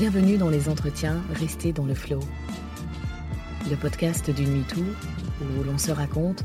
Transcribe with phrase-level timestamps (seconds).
[0.00, 2.20] Bienvenue dans les entretiens Restez dans le flow.
[3.68, 6.42] Le podcast du MeToo où l'on se raconte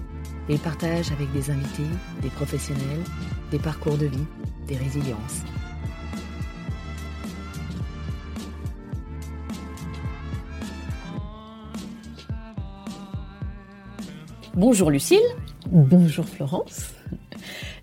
[0.49, 1.87] et partage avec des invités,
[2.21, 3.01] des professionnels,
[3.51, 4.25] des parcours de vie,
[4.67, 5.43] des résiliences.
[14.53, 15.19] Bonjour Lucille.
[15.67, 16.91] Bonjour Florence.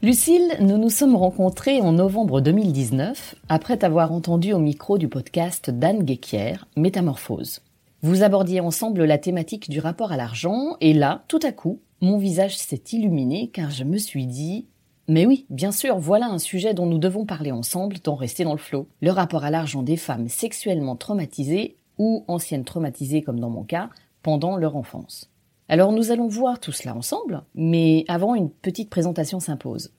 [0.05, 5.71] Lucille, nous nous sommes rencontrés en novembre 2019 après t'avoir entendu au micro du podcast
[5.71, 7.61] d'Anne Guéquière, Métamorphose.
[8.03, 12.19] Vous abordiez ensemble la thématique du rapport à l'argent et là, tout à coup, mon
[12.19, 14.67] visage s'est illuminé car je me suis dit
[15.07, 18.55] mais oui, bien sûr, voilà un sujet dont nous devons parler ensemble dans Rester dans
[18.55, 18.89] le flot.
[19.03, 23.89] Le rapport à l'argent des femmes sexuellement traumatisées ou anciennes traumatisées comme dans mon cas
[24.25, 25.32] pendant leur enfance.
[25.73, 29.95] Alors nous allons voir tout cela ensemble, mais avant une petite présentation s'impose.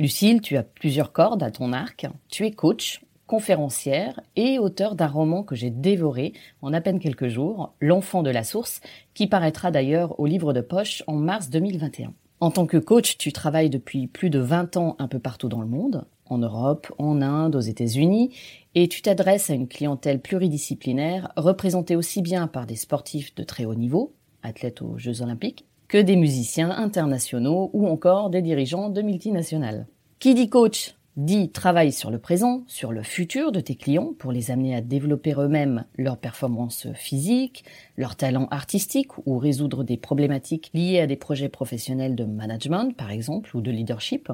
[0.00, 5.06] Lucille, tu as plusieurs cordes à ton arc, tu es coach, conférencière et auteur d'un
[5.06, 6.32] roman que j'ai dévoré
[6.62, 8.80] en à peine quelques jours, L'enfant de la source,
[9.14, 12.12] qui paraîtra d'ailleurs au livre de poche en mars 2021.
[12.40, 15.60] En tant que coach, tu travailles depuis plus de 20 ans un peu partout dans
[15.60, 18.34] le monde, en Europe, en Inde, aux États-Unis,
[18.74, 23.64] et tu t'adresses à une clientèle pluridisciplinaire représentée aussi bien par des sportifs de très
[23.64, 29.02] haut niveau, athlètes aux Jeux olympiques, que des musiciens internationaux ou encore des dirigeants de
[29.02, 29.86] multinationales.
[30.18, 34.30] Qui dit coach dit travail sur le présent, sur le futur de tes clients pour
[34.30, 37.64] les amener à développer eux-mêmes leurs performances physiques,
[37.96, 43.10] leurs talents artistiques ou résoudre des problématiques liées à des projets professionnels de management par
[43.10, 44.30] exemple ou de leadership.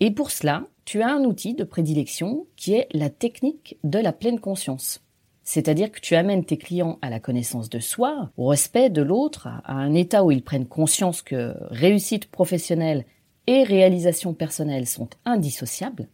[0.00, 4.12] Et pour cela, tu as un outil de prédilection qui est la technique de la
[4.12, 5.02] pleine conscience.
[5.44, 9.48] C'est-à-dire que tu amènes tes clients à la connaissance de soi, au respect de l'autre,
[9.64, 13.04] à un état où ils prennent conscience que réussite professionnelle
[13.46, 16.08] et réalisation personnelle sont indissociables,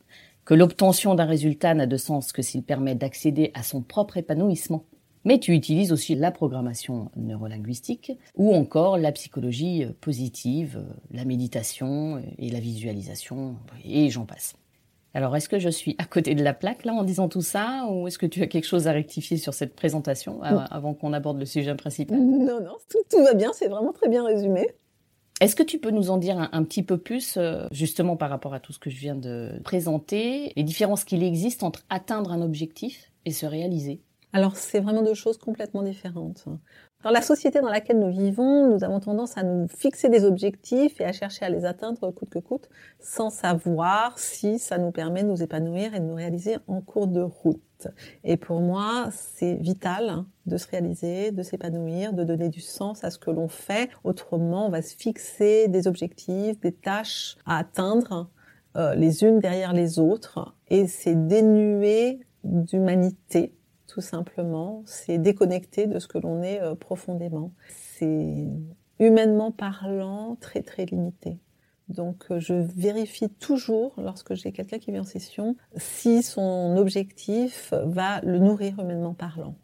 [0.44, 4.84] que l'obtention d'un résultat n'a de sens que s'il permet d'accéder à son propre épanouissement.
[5.24, 12.48] Mais tu utilises aussi la programmation neurolinguistique ou encore la psychologie positive, la méditation et
[12.48, 14.54] la visualisation, et j'en passe.
[15.14, 17.86] Alors, est-ce que je suis à côté de la plaque là en disant tout ça,
[17.90, 21.38] ou est-ce que tu as quelque chose à rectifier sur cette présentation avant qu'on aborde
[21.38, 22.18] le sujet principal?
[22.18, 24.68] Non, non, tout, va bien, c'est vraiment très bien résumé.
[25.40, 28.54] Est-ce que tu peux nous en dire un, petit peu plus, euh, justement par rapport
[28.54, 32.42] à tout ce que je viens de présenter, les différences qu'il existe entre atteindre un
[32.42, 34.02] objectif et se réaliser?
[34.32, 36.44] Alors, c'est vraiment deux choses complètement différentes.
[37.04, 41.00] Dans la société dans laquelle nous vivons, nous avons tendance à nous fixer des objectifs
[41.00, 45.22] et à chercher à les atteindre coûte que coûte, sans savoir si ça nous permet
[45.22, 47.86] de nous épanouir et de nous réaliser en cours de route.
[48.24, 53.04] Et pour moi, c'est vital hein, de se réaliser, de s'épanouir, de donner du sens
[53.04, 53.90] à ce que l'on fait.
[54.02, 58.28] Autrement, on va se fixer des objectifs, des tâches à atteindre
[58.76, 63.52] euh, les unes derrière les autres, et c'est dénué d'humanité
[63.88, 64.82] tout simplement.
[64.86, 67.52] C'est déconnecté de ce que l'on est euh, profondément.
[67.68, 68.46] C'est
[69.00, 71.38] humainement parlant très très limité.
[71.88, 77.72] Donc euh, je vérifie toujours lorsque j'ai quelqu'un qui vient en session si son objectif
[77.72, 79.56] va le nourrir humainement parlant.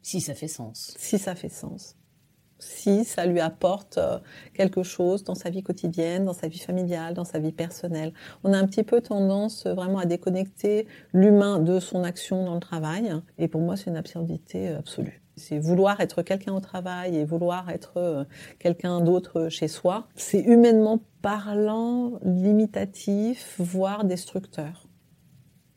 [0.00, 0.94] Si ça fait sens.
[0.98, 1.96] Si ça fait sens
[2.62, 4.18] si ça lui apporte euh,
[4.54, 8.12] quelque chose dans sa vie quotidienne, dans sa vie familiale, dans sa vie personnelle.
[8.44, 12.54] On a un petit peu tendance euh, vraiment à déconnecter l'humain de son action dans
[12.54, 13.12] le travail.
[13.38, 15.20] Et pour moi, c'est une absurdité euh, absolue.
[15.34, 18.26] C'est vouloir être quelqu'un au travail et vouloir être
[18.58, 20.06] quelqu'un d'autre chez soi.
[20.14, 24.86] C'est humainement parlant, limitatif, voire destructeur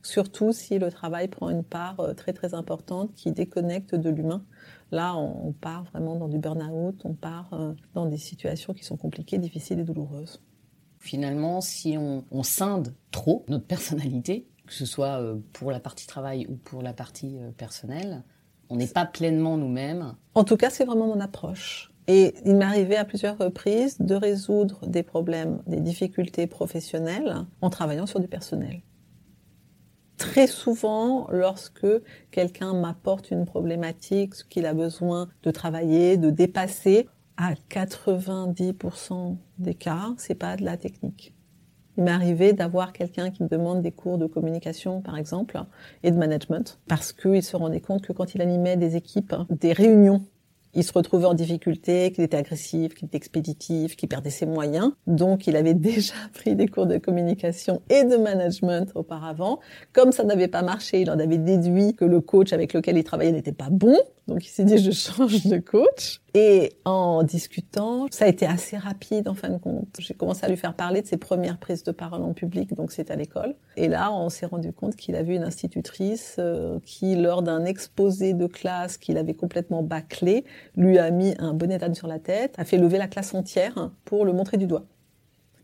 [0.05, 4.43] surtout si le travail prend une part très très importante qui déconnecte de l'humain.
[4.91, 8.97] Là, on part vraiment dans du burn-out, on part euh, dans des situations qui sont
[8.97, 10.41] compliquées, difficiles et douloureuses.
[10.99, 16.47] Finalement, si on, scinde trop notre personnalité, que ce soit euh, pour la partie travail
[16.49, 18.23] ou pour la partie euh, personnelle,
[18.69, 20.15] on n'est pas pleinement nous-mêmes.
[20.33, 21.91] En tout cas, c'est vraiment mon approche.
[22.07, 27.69] Et il m'est arrivé à plusieurs reprises de résoudre des problèmes, des difficultés professionnelles en
[27.69, 28.81] travaillant sur du personnel
[30.17, 31.87] très souvent, lorsque
[32.31, 37.07] quelqu'un m'apporte une problématique, qu'il a besoin de travailler, de dépasser,
[37.37, 41.33] à 90% des cas, c'est pas de la technique.
[41.97, 45.61] Il m'est arrivé d'avoir quelqu'un qui me demande des cours de communication, par exemple,
[46.03, 49.73] et de management, parce qu'il se rendait compte que quand il animait des équipes, des
[49.73, 50.25] réunions
[50.75, 54.91] il se retrouvait en difficulté, qu'il était agressif, qu'il était expéditif, qu'il perdait ses moyens.
[55.07, 59.59] Donc, il avait déjà pris des cours de communication et de management auparavant.
[59.93, 63.03] Comme ça n'avait pas marché, il en avait déduit que le coach avec lequel il
[63.03, 63.97] travaillait n'était pas bon.
[64.27, 66.19] Donc, il s'est dit, je change de coach.
[66.33, 69.87] Et en discutant, ça a été assez rapide en fin de compte.
[69.99, 72.91] J'ai commencé à lui faire parler de ses premières prises de parole en public, donc
[72.91, 73.55] c'est à l'école.
[73.77, 78.33] Et là, on s'est rendu compte qu'il avait une institutrice euh, qui, lors d'un exposé
[78.33, 80.43] de classe qu'il avait complètement bâclé,
[80.75, 83.91] lui a mis un bonnet d'âne sur la tête, a fait lever la classe entière
[84.03, 84.85] pour le montrer du doigt.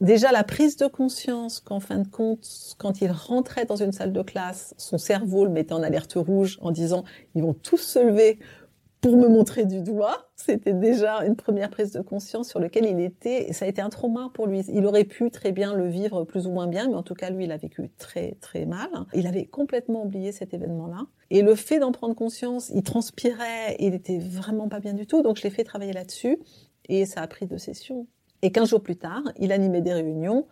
[0.01, 4.11] Déjà, la prise de conscience qu'en fin de compte, quand il rentrait dans une salle
[4.11, 7.03] de classe, son cerveau le mettait en alerte rouge en disant
[7.35, 8.39] ils vont tous se lever
[8.99, 10.31] pour me montrer du doigt.
[10.35, 13.79] C'était déjà une première prise de conscience sur lequel il était, et ça a été
[13.79, 14.61] un trauma pour lui.
[14.69, 17.29] Il aurait pu très bien le vivre plus ou moins bien, mais en tout cas,
[17.29, 18.89] lui, il a vécu très, très mal.
[19.13, 21.05] Il avait complètement oublié cet événement-là.
[21.29, 25.21] Et le fait d'en prendre conscience, il transpirait, il était vraiment pas bien du tout,
[25.21, 26.39] donc je l'ai fait travailler là-dessus,
[26.89, 28.07] et ça a pris deux sessions.
[28.41, 30.47] Et quinze jours plus tard, il animait des réunions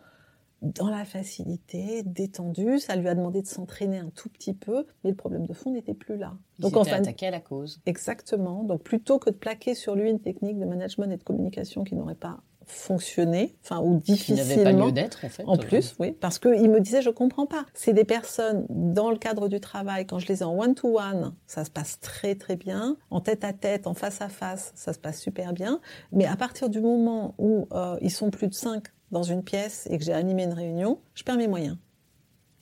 [0.62, 2.78] dans la facilité, détendu.
[2.78, 5.72] Ça lui a demandé de s'entraîner un tout petit peu, mais le problème de fond
[5.72, 6.34] n'était plus là.
[6.58, 7.80] Il Donc enfin, attaqué à la cause.
[7.86, 8.62] Exactement.
[8.64, 11.94] Donc plutôt que de plaquer sur lui une technique de management et de communication qui
[11.94, 14.42] n'aurait pas fonctionné, enfin ou difficilement.
[14.42, 15.44] Qui n'avait pas lieu d'être en fait.
[15.46, 17.66] En plus, oui, parce qu'il me disait je comprends pas.
[17.74, 20.98] C'est des personnes dans le cadre du travail quand je les ai en one to
[20.98, 22.96] one, ça se passe très très bien.
[23.10, 25.80] En tête à tête, en face à face, ça se passe super bien.
[26.12, 29.88] Mais à partir du moment où euh, ils sont plus de cinq dans une pièce
[29.90, 31.76] et que j'ai animé une réunion, je perds mes moyens.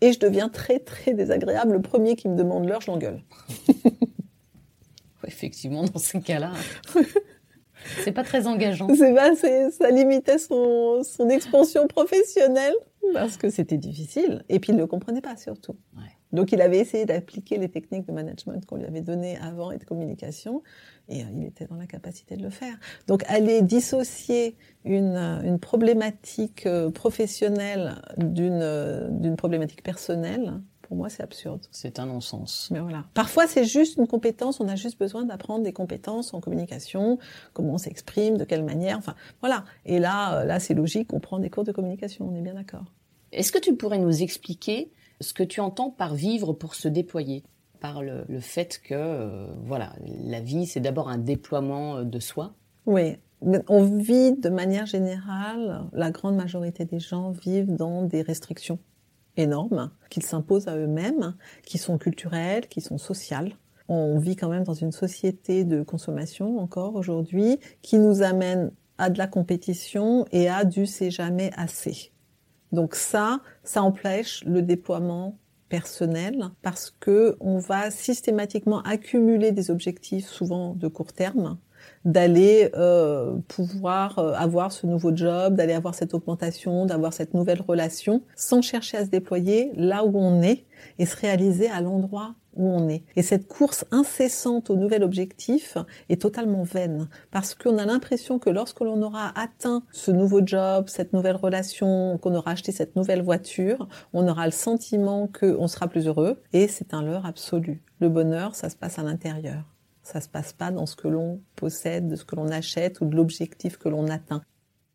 [0.00, 1.72] Et je deviens très très désagréable.
[1.72, 3.22] Le premier qui me demande l'heure, je l'engueule.
[5.26, 6.52] Effectivement, dans ces cas-là,
[8.04, 8.88] c'est pas très engageant.
[8.94, 12.74] C'est pas, ça limitait son, son expansion professionnelle
[13.12, 14.44] parce que c'était difficile.
[14.48, 15.76] Et puis il ne le comprenait pas surtout.
[16.32, 19.78] Donc il avait essayé d'appliquer les techniques de management qu'on lui avait données avant et
[19.78, 20.62] de communication,
[21.08, 22.74] et euh, il était dans la capacité de le faire.
[23.06, 31.10] Donc aller dissocier une, euh, une problématique euh, professionnelle d'une d'une problématique personnelle, pour moi,
[31.10, 31.60] c'est absurde.
[31.70, 32.70] C'est un non-sens.
[32.72, 33.04] Mais voilà.
[33.12, 34.58] Parfois, c'est juste une compétence.
[34.58, 37.18] On a juste besoin d'apprendre des compétences en communication,
[37.52, 38.96] comment on s'exprime, de quelle manière.
[38.96, 39.64] Enfin, voilà.
[39.84, 41.12] Et là, là, c'est logique.
[41.12, 42.26] On prend des cours de communication.
[42.26, 42.86] On est bien d'accord.
[43.32, 44.90] Est-ce que tu pourrais nous expliquer
[45.20, 47.44] ce que tu entends par vivre pour se déployer?
[47.80, 52.54] Par le, fait que euh, voilà la vie c'est d'abord un déploiement euh, de soi?
[52.86, 58.80] Oui on vit de manière générale la grande majorité des gens vivent dans des restrictions
[59.38, 63.52] énormes qu'ils s'imposent à eux-mêmes qui sont culturelles qui sont sociales.
[63.88, 69.10] On vit quand même dans une société de consommation encore aujourd'hui qui nous amène à
[69.10, 72.12] de la compétition et à du c'est jamais assez
[72.72, 75.38] donc ça, ça empêche le déploiement
[75.68, 81.58] personnel parce que on va systématiquement accumuler des objectifs souvent de court terme
[82.04, 87.60] d'aller euh, pouvoir euh, avoir ce nouveau job, d'aller avoir cette augmentation, d'avoir cette nouvelle
[87.60, 90.64] relation, sans chercher à se déployer là où on est
[90.98, 93.04] et se réaliser à l'endroit où on est.
[93.16, 98.50] Et cette course incessante au nouvel objectif est totalement vaine parce qu'on a l'impression que
[98.50, 103.22] lorsque l'on aura atteint ce nouveau job, cette nouvelle relation, qu'on aura acheté cette nouvelle
[103.22, 107.82] voiture, on aura le sentiment qu'on sera plus heureux et c'est un leurre absolu.
[108.00, 109.62] Le bonheur, ça se passe à l'intérieur.
[110.10, 113.04] Ça se passe pas dans ce que l'on possède, de ce que l'on achète ou
[113.04, 114.40] de l'objectif que l'on atteint.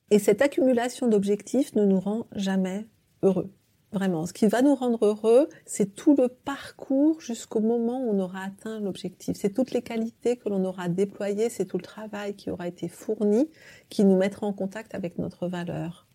[0.09, 2.87] Et cette accumulation d'objectifs ne nous rend jamais
[3.21, 3.53] heureux.
[3.91, 8.19] Vraiment, ce qui va nous rendre heureux, c'est tout le parcours jusqu'au moment où on
[8.19, 9.37] aura atteint l'objectif.
[9.37, 12.87] C'est toutes les qualités que l'on aura déployées, c'est tout le travail qui aura été
[12.87, 13.51] fourni
[13.89, 16.07] qui nous mettra en contact avec notre valeur.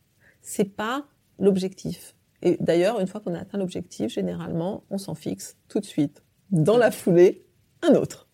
[0.43, 1.07] C'est pas
[1.39, 2.17] l'objectif.
[2.43, 6.25] Et d'ailleurs, une fois qu'on a atteint l'objectif, généralement, on s'en fixe tout de suite.
[6.51, 7.47] Dans la foulée,
[7.83, 8.28] un autre.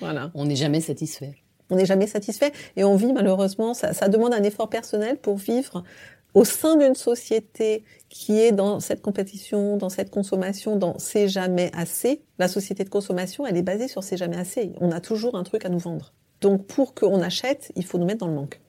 [0.00, 0.30] Voilà.
[0.34, 1.34] On n'est jamais satisfait.
[1.70, 5.36] On n'est jamais satisfait et on vit malheureusement, ça, ça demande un effort personnel pour
[5.36, 5.84] vivre
[6.34, 11.70] au sein d'une société qui est dans cette compétition, dans cette consommation, dans c'est jamais
[11.74, 14.72] assez, la société de consommation, elle est basée sur c'est jamais assez.
[14.80, 16.12] On a toujours un truc à nous vendre.
[16.40, 18.60] Donc pour qu'on achète, il faut nous mettre dans le manque.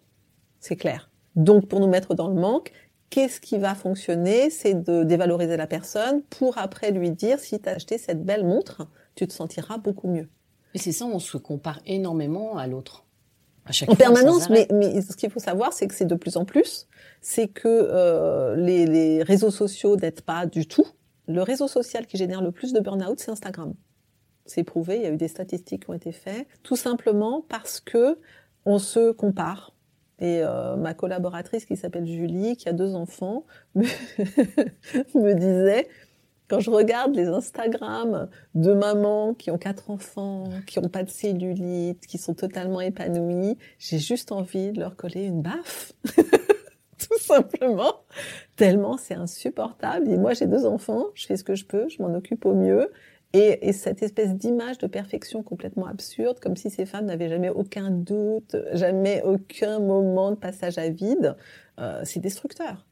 [0.59, 1.09] C'est clair.
[1.35, 2.71] Donc pour nous mettre dans le manque,
[3.09, 4.50] qu'est-ce qui va fonctionner?
[4.50, 8.45] C'est de dévaloriser la personne pour après lui dire si tu as acheté cette belle
[8.45, 10.27] montre, tu te sentiras beaucoup mieux.
[10.73, 13.05] Et c'est ça, on se compare énormément à l'autre
[13.87, 16.87] en permanence, mais, mais, ce qu'il faut savoir, c'est que c'est de plus en plus,
[17.21, 20.87] c'est que euh, les, les, réseaux sociaux n'aident pas du tout.
[21.27, 23.73] Le réseau social qui génère le plus de burn-out, c'est Instagram.
[24.45, 27.79] C'est prouvé, il y a eu des statistiques qui ont été faites, tout simplement parce
[27.79, 28.17] que
[28.65, 29.73] on se compare.
[30.19, 33.83] Et euh, ma collaboratrice qui s'appelle Julie, qui a deux enfants, me,
[35.15, 35.87] me disait,
[36.51, 41.10] quand je regarde les Instagram de mamans qui ont quatre enfants, qui ont pas de
[41.10, 45.93] cellulite, qui sont totalement épanouies, j'ai juste envie de leur coller une baffe.
[46.98, 48.01] Tout simplement.
[48.58, 50.10] Tellement c'est insupportable.
[50.10, 52.53] Et moi, j'ai deux enfants, je fais ce que je peux, je m'en occupe au
[52.53, 52.91] mieux.
[53.31, 57.50] Et, et, cette espèce d'image de perfection complètement absurde, comme si ces femmes n'avaient jamais
[57.50, 61.38] aucun doute, jamais aucun moment de passage à vide,
[61.79, 62.86] euh, c'est destructeur,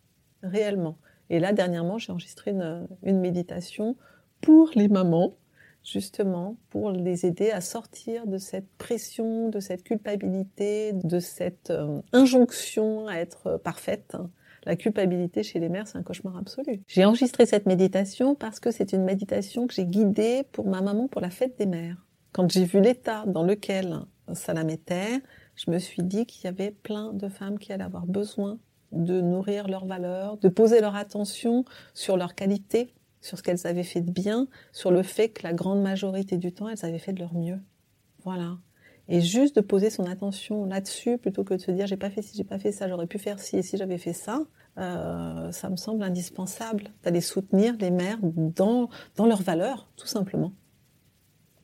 [0.44, 0.98] réellement.
[1.30, 3.96] Et là, dernièrement, j'ai enregistré une, méditation
[4.42, 5.36] pour les mamans,
[5.84, 12.02] justement, pour les aider à sortir de cette pression, de cette culpabilité, de cette euh,
[12.14, 14.16] injonction à être parfaite
[14.66, 16.82] la culpabilité chez les mères, c'est un cauchemar absolu.
[16.88, 21.08] J'ai enregistré cette méditation parce que c'est une méditation que j'ai guidée pour ma maman
[21.08, 22.06] pour la fête des mères.
[22.34, 24.02] Quand j'ai vu l'état dans lequel
[24.34, 25.22] ça la mettait,
[25.56, 28.60] je me suis dit qu'il y avait plein de femmes qui allaient avoir besoin
[28.92, 33.84] de nourrir leurs valeurs, de poser leur attention sur leurs qualités, sur ce qu'elles avaient
[33.84, 37.14] fait de bien, sur le fait que la grande majorité du temps, elles avaient fait
[37.14, 37.60] de leur mieux.
[38.24, 38.58] Voilà.
[39.08, 42.22] Et juste de poser son attention là-dessus, plutôt que de se dire j'ai pas fait
[42.22, 44.42] ci, j'ai pas fait ça, j'aurais pu faire ci et si j'avais fait ça,
[44.78, 50.54] euh, ça me semble indispensable d'aller soutenir les mères dans, dans leurs valeurs, tout simplement.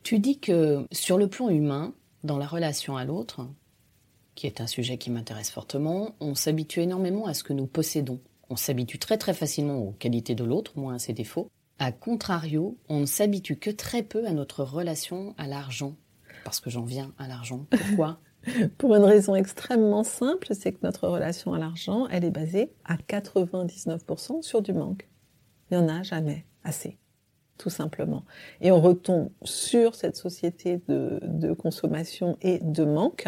[0.01, 3.47] Tu dis que sur le plan humain, dans la relation à l'autre,
[4.35, 8.19] qui est un sujet qui m'intéresse fortement, on s'habitue énormément à ce que nous possédons.
[8.49, 11.49] On s'habitue très très facilement aux qualités de l'autre, moins à ses défauts.
[11.79, 15.95] A contrario, on ne s'habitue que très peu à notre relation à l'argent
[16.45, 17.65] parce que j'en viens à l'argent.
[17.69, 18.19] Pourquoi?
[18.77, 22.95] Pour une raison extrêmement simple, c'est que notre relation à l'argent, elle est basée à
[22.95, 25.09] 99% sur du manque.
[25.69, 26.97] Il n'y en a jamais assez,
[27.57, 28.23] tout simplement.
[28.61, 33.27] Et on retombe sur cette société de, consommation et de manque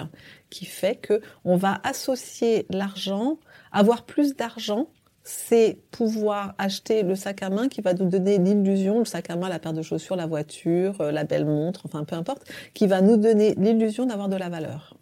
[0.50, 3.38] qui fait que on va associer l'argent,
[3.72, 4.88] avoir plus d'argent
[5.24, 9.36] c'est pouvoir acheter le sac à main qui va nous donner l'illusion, le sac à
[9.36, 12.88] main, la paire de chaussures, la voiture, euh, la belle montre, enfin peu importe, qui
[12.88, 14.97] va nous donner l'illusion d'avoir de la valeur.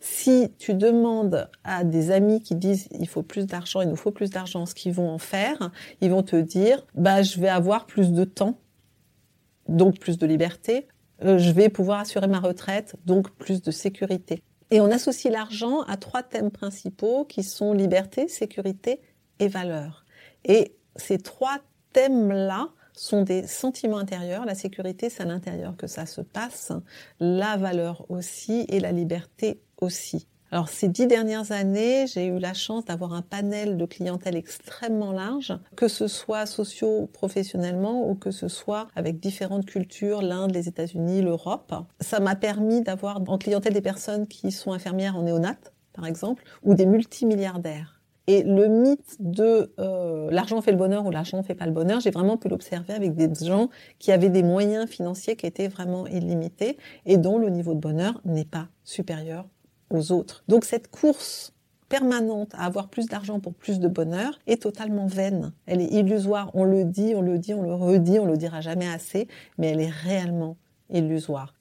[0.00, 4.10] Si tu demandes à des amis qui disent il faut plus d'argent, il nous faut
[4.10, 7.86] plus d'argent, ce qu'ils vont en faire, ils vont te dire bah je vais avoir
[7.86, 8.58] plus de temps,
[9.68, 10.88] donc plus de liberté,
[11.22, 14.42] euh, je vais pouvoir assurer ma retraite, donc plus de sécurité.
[14.70, 19.00] Et on associe l'argent à trois thèmes principaux qui sont liberté, sécurité
[19.38, 20.04] et valeur.
[20.44, 21.58] Et ces trois
[21.92, 24.44] thèmes-là sont des sentiments intérieurs.
[24.44, 26.72] La sécurité, c'est à l'intérieur que ça se passe.
[27.18, 29.60] La valeur aussi et la liberté
[30.52, 35.12] Alors ces dix dernières années, j'ai eu la chance d'avoir un panel de clientèle extrêmement
[35.12, 41.22] large, que ce soit socio-professionnellement ou que ce soit avec différentes cultures, l'Inde, les États-Unis,
[41.22, 41.72] l'Europe.
[42.00, 45.56] Ça m'a permis d'avoir en clientèle des personnes qui sont infirmières en néonat,
[45.92, 48.00] par exemple, ou des multimilliardaires.
[48.26, 51.72] Et le mythe de euh, l'argent fait le bonheur ou l'argent ne fait pas le
[51.72, 55.68] bonheur, j'ai vraiment pu l'observer avec des gens qui avaient des moyens financiers qui étaient
[55.68, 59.46] vraiment illimités et dont le niveau de bonheur n'est pas supérieur
[59.90, 60.44] aux autres.
[60.48, 61.52] Donc cette course
[61.88, 65.52] permanente à avoir plus d'argent pour plus de bonheur est totalement vaine.
[65.66, 66.50] Elle est illusoire.
[66.54, 69.28] On le dit, on le dit, on le redit, on le dira jamais assez,
[69.58, 70.56] mais elle est réellement
[70.88, 71.54] illusoire.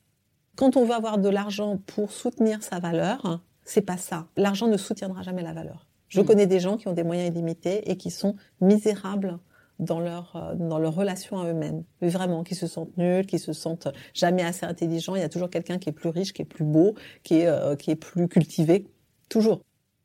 [0.56, 4.28] Quand on veut avoir de l'argent pour soutenir sa valeur, c'est pas ça.
[4.38, 5.88] L'argent ne soutiendra jamais la valeur.
[6.10, 6.26] Je mm.
[6.26, 9.40] connais des gens qui ont des moyens illimités et qui sont misérables
[9.80, 11.84] dans leur euh, dans leur relation à eux-mêmes.
[12.02, 15.16] Vraiment, qui se sentent nuls, qui se sentent jamais assez intelligents.
[15.16, 17.48] Il y a toujours quelqu'un qui est plus riche, qui est plus beau, qui est
[17.48, 18.86] euh, qui est plus cultivé.
[19.30, 19.62] Toujours.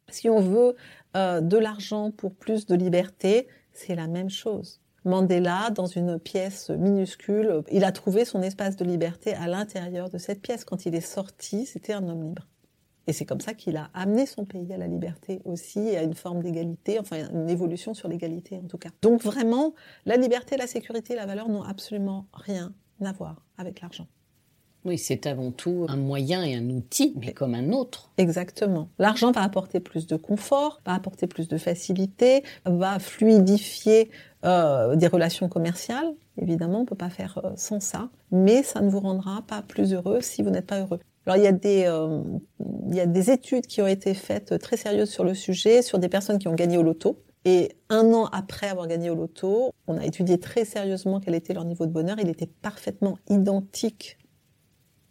[0.09, 0.77] Si on veut
[1.17, 4.81] euh, de l'argent pour plus de liberté, c'est la même chose.
[5.05, 10.17] Mandela, dans une pièce minuscule, il a trouvé son espace de liberté à l'intérieur de
[10.17, 10.65] cette pièce.
[10.65, 12.47] Quand il est sorti, c'était un homme libre.
[13.07, 16.03] Et c'est comme ça qu'il a amené son pays à la liberté aussi et à
[16.03, 18.91] une forme d'égalité, enfin une évolution sur l'égalité en tout cas.
[19.03, 19.75] Donc vraiment,
[20.07, 24.07] la liberté, la sécurité, la valeur n'ont absolument rien à voir avec l'argent.
[24.85, 28.11] Oui, c'est avant tout un moyen et un outil, mais comme un autre.
[28.19, 28.91] Exactement.
[28.99, 34.11] L'argent va apporter plus de confort, va apporter plus de facilité, va fluidifier
[34.45, 36.13] euh, des relations commerciales.
[36.37, 39.95] Évidemment, on peut pas faire euh, sans ça, mais ça ne vous rendra pas plus
[39.95, 41.01] heureux si vous n'êtes pas heureux.
[41.27, 42.23] Alors il y a des euh,
[42.89, 45.99] il y a des études qui ont été faites très sérieuses sur le sujet sur
[45.99, 47.23] des personnes qui ont gagné au loto.
[47.47, 51.53] Et un an après avoir gagné au loto, on a étudié très sérieusement quel était
[51.53, 52.19] leur niveau de bonheur.
[52.19, 54.19] Il était parfaitement identique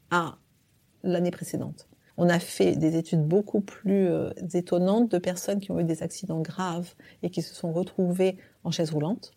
[0.10, 0.38] à
[1.04, 1.88] l'année précédente.
[2.18, 6.04] On a fait des études beaucoup plus euh, étonnantes de personnes qui ont eu des
[6.04, 6.94] accidents graves
[7.24, 9.32] et qui se sont retrouvées en chaise roulante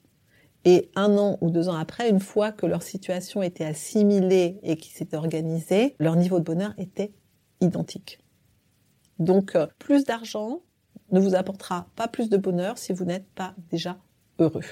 [0.66, 4.76] et un an ou deux ans après, une fois que leur situation était assimilée et
[4.76, 7.12] qui s'était organisée, leur niveau de bonheur était
[7.60, 8.18] identique.
[9.20, 10.60] Donc, euh, plus d'argent
[11.12, 13.96] ne vous apportera pas plus de bonheur si vous n'êtes pas déjà
[14.40, 14.64] heureux.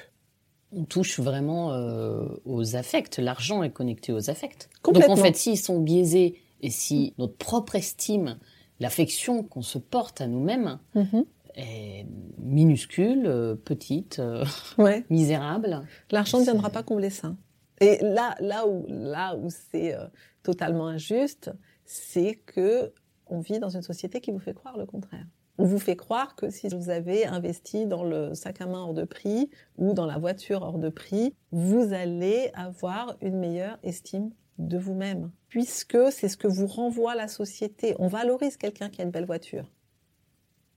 [0.73, 3.19] On touche vraiment euh, aux affects.
[3.19, 4.69] L'argent est connecté aux affects.
[4.83, 8.39] Donc en fait, s'ils sont biaisés et si notre propre estime,
[8.81, 11.25] l'affection qu'on se porte à nous-mêmes Mhm.
[11.55, 12.07] Est
[12.39, 14.45] minuscule, euh, petite, euh,
[14.79, 15.05] Ouais.
[15.11, 17.35] misérable, L'argent ne viendra pas combler ça.
[17.81, 20.07] Et là, là où, là où c'est euh,
[20.43, 21.51] totalement injuste,
[21.85, 22.93] c'est que
[23.27, 25.27] on vit dans une société qui vous fait croire le contraire.
[25.57, 28.95] On vous fait croire que si vous avez investi dans le sac à main hors
[28.95, 34.31] de prix ou dans la voiture hors de prix, vous allez avoir une meilleure estime
[34.59, 35.31] de vous-même.
[35.49, 37.95] Puisque c'est ce que vous renvoie la société.
[37.99, 39.71] On valorise quelqu'un qui a une belle voiture.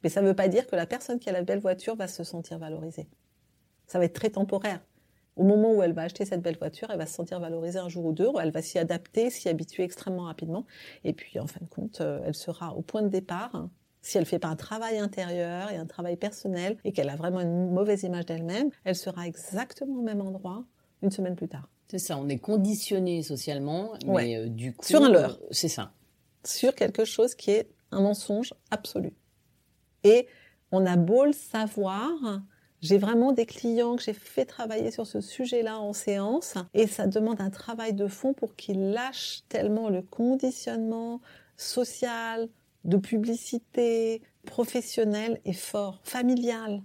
[0.07, 2.07] Mais ça ne veut pas dire que la personne qui a la belle voiture va
[2.07, 3.09] se sentir valorisée.
[3.87, 4.79] Ça va être très temporaire.
[5.35, 7.89] Au moment où elle va acheter cette belle voiture, elle va se sentir valorisée un
[7.89, 10.65] jour ou deux, elle va s'y adapter, s'y habituer extrêmement rapidement.
[11.03, 13.67] Et puis, en fin de compte, euh, elle sera au point de départ.
[14.01, 17.41] Si elle fait pas un travail intérieur et un travail personnel et qu'elle a vraiment
[17.41, 20.63] une mauvaise image d'elle-même, elle sera exactement au même endroit
[21.01, 21.67] une semaine plus tard.
[21.89, 24.35] C'est ça, on est conditionné socialement, mais Ouais.
[24.37, 24.85] euh, du coup...
[24.85, 25.37] Sur un leurre.
[25.41, 25.91] euh, C'est ça.
[26.45, 29.11] Sur quelque chose qui est un mensonge absolu.
[30.07, 30.27] Et
[30.71, 32.11] on a beau le savoir,
[32.81, 37.07] j'ai vraiment des clients que j'ai fait travailler sur ce sujet-là en séance et ça
[37.07, 41.19] demande un travail de fond pour qu'ils lâchent tellement le conditionnement
[41.57, 42.47] social,
[42.85, 46.81] de publicité, professionnel et fort, familial.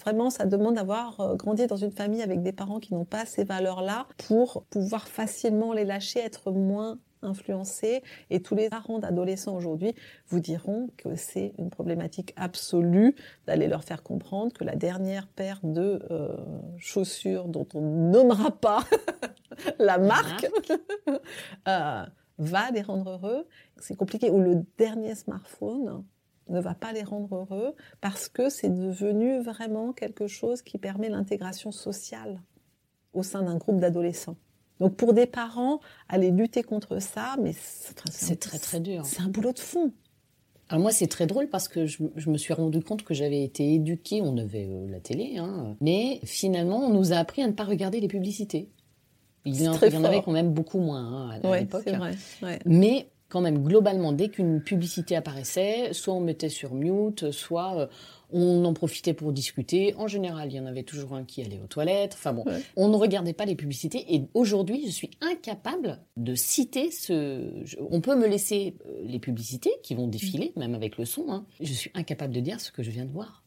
[0.00, 3.24] Vraiment, ça demande d'avoir euh, grandi dans une famille avec des parents qui n'ont pas
[3.24, 8.02] ces valeurs-là pour pouvoir facilement les lâcher, être moins influencés.
[8.30, 9.94] Et tous les parents d'adolescents aujourd'hui
[10.28, 13.14] vous diront que c'est une problématique absolue
[13.46, 16.36] d'aller leur faire comprendre que la dernière paire de euh,
[16.78, 18.84] chaussures dont on nommera pas
[19.78, 20.46] la marque
[21.68, 22.04] euh,
[22.38, 23.46] va les rendre heureux.
[23.78, 24.30] C'est compliqué.
[24.30, 26.04] Ou le dernier smartphone
[26.48, 31.08] ne va pas les rendre heureux parce que c'est devenu vraiment quelque chose qui permet
[31.08, 32.40] l'intégration sociale
[33.12, 34.36] au sein d'un groupe d'adolescents.
[34.80, 37.54] Donc pour des parents, aller lutter contre ça, mais
[38.10, 39.04] c'est très très dur.
[39.04, 39.92] C'est un boulot de fond.
[40.68, 43.44] Alors moi, c'est très drôle parce que je, je me suis rendu compte que j'avais
[43.44, 47.46] été éduquée, on avait euh, la télé, hein, mais finalement, on nous a appris à
[47.46, 48.68] ne pas regarder les publicités.
[49.44, 51.60] Il y en, très il y en avait quand même beaucoup moins hein, à, Ouais,
[51.60, 51.86] l'époque.
[52.42, 52.58] Ouais.
[52.64, 57.86] Mais quand même, globalement, dès qu'une publicité apparaissait, soit on mettait sur mute, soit euh,
[58.32, 59.94] on en profitait pour discuter.
[59.96, 62.14] En général, il y en avait toujours un qui allait aux toilettes.
[62.14, 62.60] Enfin bon, Ouais.
[62.76, 64.04] on ne regardait pas les publicités.
[64.14, 67.64] Et aujourd'hui, je suis incapable de citer ce...
[67.90, 71.26] On peut me laisser euh, les publicités qui vont défiler, même avec le son.
[71.30, 71.46] hein.
[71.60, 73.42] Je suis incapable de dire ce que je viens de voir.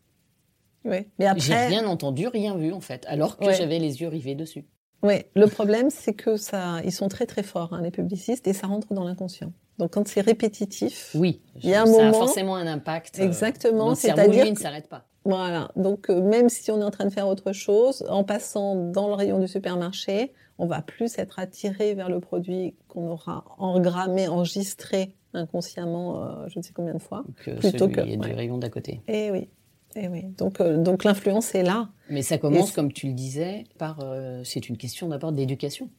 [0.85, 1.07] Ouais.
[1.19, 3.53] Mais J'ai après, rien entendu, rien vu, en fait, alors que Ouais.
[3.55, 4.65] j'avais les yeux rivés dessus.
[5.03, 8.53] ouais, le problème, c'est que ça, ils sont très très forts, hein, les publicistes, et
[8.53, 9.51] ça rentre dans l'inconscient.
[9.79, 13.17] Donc quand c'est répétitif, Oui, Il y a un ça a moment- forcément un impact.
[13.19, 15.05] euh, Exactement, c'est-à-dire ne s'arrête pas.
[15.25, 15.71] Voilà.
[15.75, 19.07] Donc, euh, même si on est en train de faire autre chose, en passant dans
[19.07, 24.27] le rayon du supermarché, on va plus être attiré vers le produit qu'on aura engrammé,
[24.27, 27.23] enregistré inconsciemment, euh, je ne sais combien de fois.
[27.37, 28.33] que Plutôt celui que- du ouais.
[28.33, 29.01] rayon d'à côté.
[29.07, 29.47] Et oui.
[29.95, 30.23] Et oui.
[30.37, 31.89] Donc, euh, donc l'influence est là.
[32.09, 33.99] Mais ça commence, comme tu le disais, par
[34.43, 35.89] c'est une question d'abord d'éducation.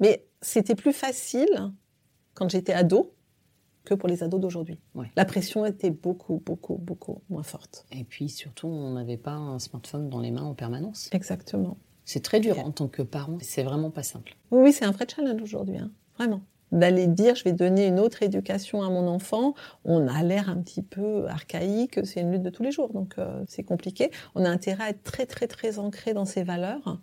[0.00, 1.48] Mais c'était plus facile
[2.38, 3.12] quand j'étais ado
[3.84, 4.78] que pour les ados d'aujourd'hui.
[4.94, 5.10] Ouais.
[5.16, 7.84] La pression était beaucoup, beaucoup, beaucoup moins forte.
[7.90, 11.08] Et puis surtout, on n'avait pas un smartphone dans les mains en permanence.
[11.12, 11.78] Exactement.
[12.04, 13.38] C'est très dur en tant que parent.
[13.40, 14.36] C'est vraiment pas simple.
[14.50, 16.42] Oui, oui, c'est un vrai challenge aujourd'hui, hein, vraiment.
[16.70, 20.58] D'aller dire, je vais donner une autre éducation à mon enfant, on a l'air un
[20.58, 24.10] petit peu archaïque, c'est une lutte de tous les jours, donc euh, c'est compliqué.
[24.34, 27.00] On a intérêt à être très, très, très ancré dans ses valeurs,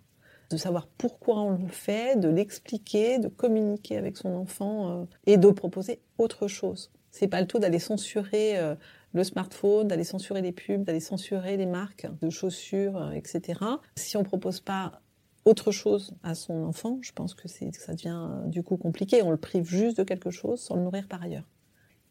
[0.49, 5.37] de savoir pourquoi on le fait, de l'expliquer, de communiquer avec son enfant euh, et
[5.37, 6.91] de proposer autre chose.
[7.11, 8.75] C'est pas le tout d'aller censurer euh,
[9.13, 13.59] le smartphone, d'aller censurer les pubs, d'aller censurer les marques de chaussures, euh, etc.
[13.95, 15.01] Si on propose pas
[15.45, 19.21] autre chose à son enfant, je pense que que ça devient du coup compliqué.
[19.21, 21.47] On le prive juste de quelque chose sans le nourrir par ailleurs.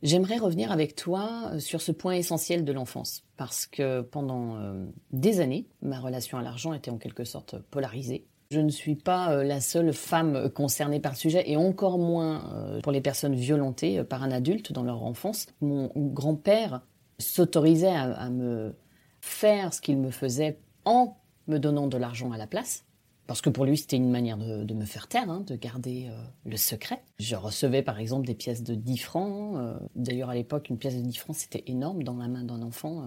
[0.05, 4.85] J'aimerais revenir avec toi euh, sur ce point essentiel de l'enfance, parce que pendant euh,
[5.13, 8.27] des années, ma relation à l'argent était en quelque sorte polarisée.
[8.51, 12.43] Je ne suis pas euh, la seule femme concernée par le sujet, et encore moins
[12.83, 15.47] pour les personnes violentées par un adulte dans leur enfance.
[15.63, 16.83] Mon grand-père
[17.19, 18.75] s'autorisait à me
[19.23, 22.84] faire ce qu'il me faisait en me donnant de l'argent à la place.
[23.27, 26.17] Parce que pour lui, c'était une manière de, me faire taire, hein, de garder euh,
[26.45, 27.03] le secret.
[27.19, 29.57] Je recevais par exemple des pièces de 10 francs.
[29.57, 32.61] euh, D'ailleurs, à l'époque, une pièce de 10 francs, c'était énorme dans la main d'un
[32.61, 33.03] enfant.
[33.03, 33.07] euh.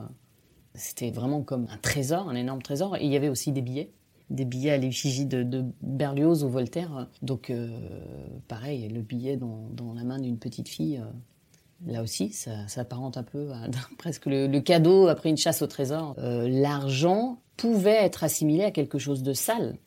[0.73, 2.97] C'était vraiment comme un trésor, un énorme trésor.
[2.97, 3.93] Et il y avait aussi des billets.
[4.31, 7.07] Des billets à l'effigie de, Berlioz ou Voltaire.
[7.21, 7.51] Donc,
[8.47, 11.01] pareil, le billet dans, la main d'une petite fille,
[11.85, 16.15] Là aussi, ça, s'apparente un peu à presque le, cadeau après une chasse au trésor.
[16.17, 19.77] L'argent pouvait être assimilé à quelque chose de sale.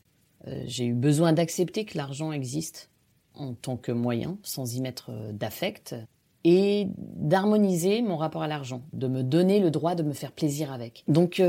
[0.47, 2.89] Euh, j'ai eu besoin d'accepter que l'argent existe
[3.33, 5.95] en tant que moyen, sans y mettre euh, d'affect,
[6.43, 10.71] et d'harmoniser mon rapport à l'argent, de me donner le droit de me faire plaisir
[10.73, 11.03] avec.
[11.07, 11.39] Donc,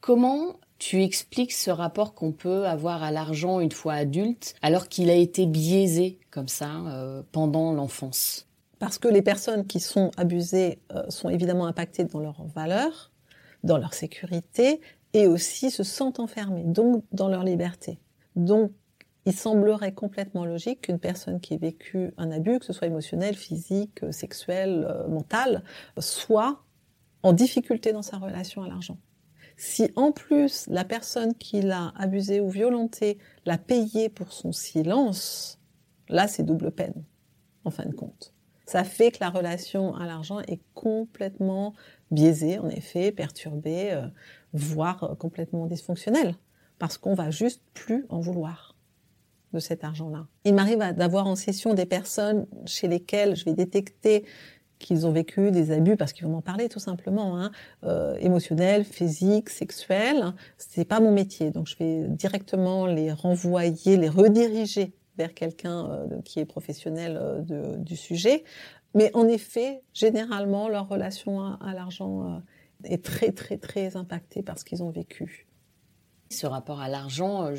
[0.00, 5.10] comment tu expliques ce rapport qu'on peut avoir à l'argent une fois adulte, alors qu'il
[5.10, 8.46] a été biaisé comme ça pendant l'enfance?
[8.78, 13.10] Parce que les personnes qui sont abusées euh, sont évidemment impactées dans leurs valeurs,
[13.64, 14.80] dans leur sécurité,
[15.14, 17.98] et aussi se sentent enfermées, donc dans leur liberté.
[18.36, 18.72] Donc,
[19.24, 23.34] il semblerait complètement logique qu'une personne qui ait vécu un abus, que ce soit émotionnel,
[23.34, 25.64] physique, sexuel, euh, mental,
[25.98, 26.62] soit
[27.22, 28.98] en difficulté dans sa relation à l'argent.
[29.56, 35.58] Si en plus la personne qui l'a abusé ou violenté l'a payé pour son silence,
[36.08, 37.04] là c'est double peine,
[37.64, 41.74] en fin de compte ça fait que la relation à l'argent est complètement
[42.10, 44.06] biaisée, en effet, perturbée, euh,
[44.52, 46.34] voire euh, complètement dysfonctionnelle,
[46.78, 48.74] parce qu'on va juste plus en vouloir
[49.52, 50.26] de cet argent-là.
[50.44, 54.24] Il m'arrive d'avoir en session des personnes chez lesquelles je vais détecter
[54.78, 57.50] qu'ils ont vécu des abus parce qu'ils vont m'en parler tout simplement, hein,
[57.84, 60.34] euh, émotionnels, physiques, sexuels.
[60.58, 66.20] C'est pas mon métier, donc je vais directement les renvoyer, les rediriger vers quelqu'un euh,
[66.22, 68.44] qui est professionnel euh, du sujet.
[68.94, 72.38] Mais en effet, généralement, leur relation à, l'argent euh,
[72.84, 75.45] est très, très, très impactée par ce qu'ils ont vécu.
[76.28, 77.50] Ce rapport à l'argent,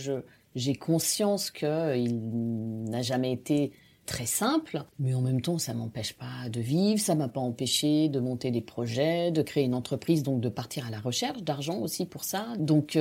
[0.56, 3.71] j'ai conscience qu'il n'a jamais été
[4.06, 8.08] très simple, mais en même temps, ça m'empêche pas de vivre, ça m'a pas empêché
[8.10, 11.80] de monter des projets, de créer une entreprise, donc de partir à la recherche d'argent
[11.80, 12.45] aussi pour ça.
[12.58, 12.97] Donc,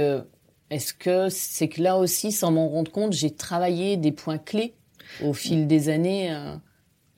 [0.71, 4.75] est-ce que c'est que là aussi, sans m'en rendre compte, j'ai travaillé des points clés
[5.23, 6.57] au fil des années, euh,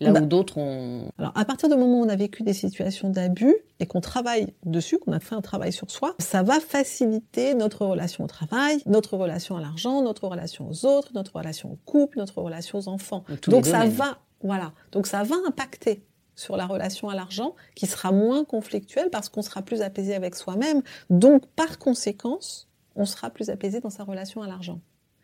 [0.00, 1.11] là où d'autres ont...
[1.18, 4.54] Alors, à partir du moment où on a vécu des situations d'abus et qu'on travaille
[4.64, 8.82] dessus, qu'on a fait un travail sur soi, ça va faciliter notre relation au travail,
[8.87, 12.88] notre relation à l'argent, notre relation aux autres, notre relation au couple, notre relation aux
[12.88, 13.24] enfants.
[13.46, 14.72] Donc ça va, voilà.
[14.92, 16.02] Donc ça va impacter
[16.38, 20.37] sur la relation à l'argent, qui sera moins conflictuelle parce qu'on sera plus apaisé avec
[20.37, 20.82] soi-même.
[21.11, 24.80] Donc, par conséquence, on sera plus apaisé dans sa relation à l'argent.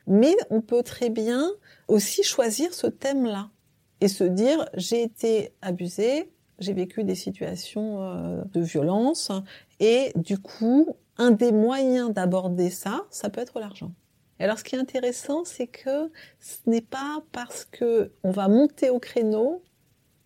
[0.08, 1.48] Mais on peut très bien
[1.86, 3.48] aussi choisir ce thème-là
[4.04, 9.32] et se dire j'ai été abusé, j'ai vécu des situations euh, de violence
[9.80, 13.92] et du coup, un des moyens d'aborder ça, ça peut être l'argent.
[14.38, 18.48] Et alors ce qui est intéressant, c'est que ce n'est pas parce que on va
[18.48, 19.62] monter au créneau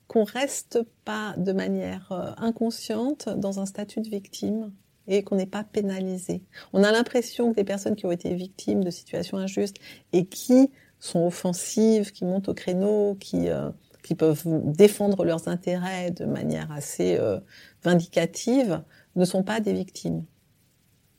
[0.09, 4.73] qu'on reste pas de manière euh, inconsciente dans un statut de victime
[5.07, 6.43] et qu'on n'est pas pénalisé.
[6.73, 9.77] On a l'impression que des personnes qui ont été victimes de situations injustes
[10.12, 10.69] et qui
[11.00, 13.70] sont offensives, qui montent au créneau, qui, euh,
[14.02, 17.38] qui peuvent défendre leurs intérêts de manière assez euh,
[17.82, 18.82] vindicative,
[19.16, 20.24] ne sont pas des victimes.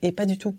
[0.01, 0.55] Et pas du tout.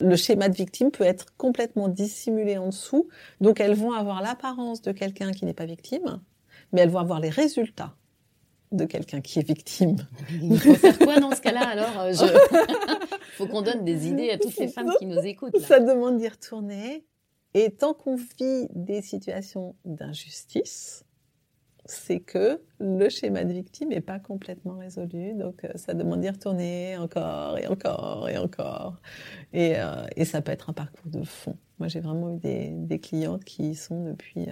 [0.00, 3.08] Le schéma de victime peut être complètement dissimulé en dessous,
[3.40, 6.20] donc elles vont avoir l'apparence de quelqu'un qui n'est pas victime,
[6.72, 7.94] mais elles vont avoir les résultats
[8.72, 9.96] de quelqu'un qui est victime.
[10.30, 12.38] Il faut faire quoi dans ce cas-là alors Il euh,
[13.36, 15.58] faut qu'on donne des idées à toutes les femmes qui nous écoutent.
[15.60, 17.06] Ça demande d'y retourner.
[17.58, 21.06] Et tant qu'on vit des situations d'injustice,
[21.86, 25.32] c'est que le schéma de victime n'est pas complètement résolu.
[25.32, 29.00] Donc, euh, ça demande d'y retourner encore et encore et encore.
[29.54, 31.56] Et, euh, et, ça peut être un parcours de fond.
[31.78, 34.48] Moi, j'ai vraiment eu des, clientes qui y sont depuis,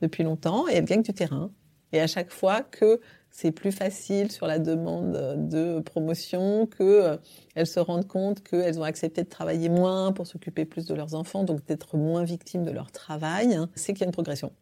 [0.00, 1.52] depuis longtemps et elles gagnent du terrain.
[1.92, 3.00] Et à chaque fois que
[3.32, 7.18] c'est plus facile sur la demande de promotion, qu'elles
[7.58, 11.14] euh, se rendent compte qu'elles ont accepté de travailler moins pour s'occuper plus de leurs
[11.14, 14.52] enfants, donc d'être moins victimes de leur travail, c'est qu'il y a une progression.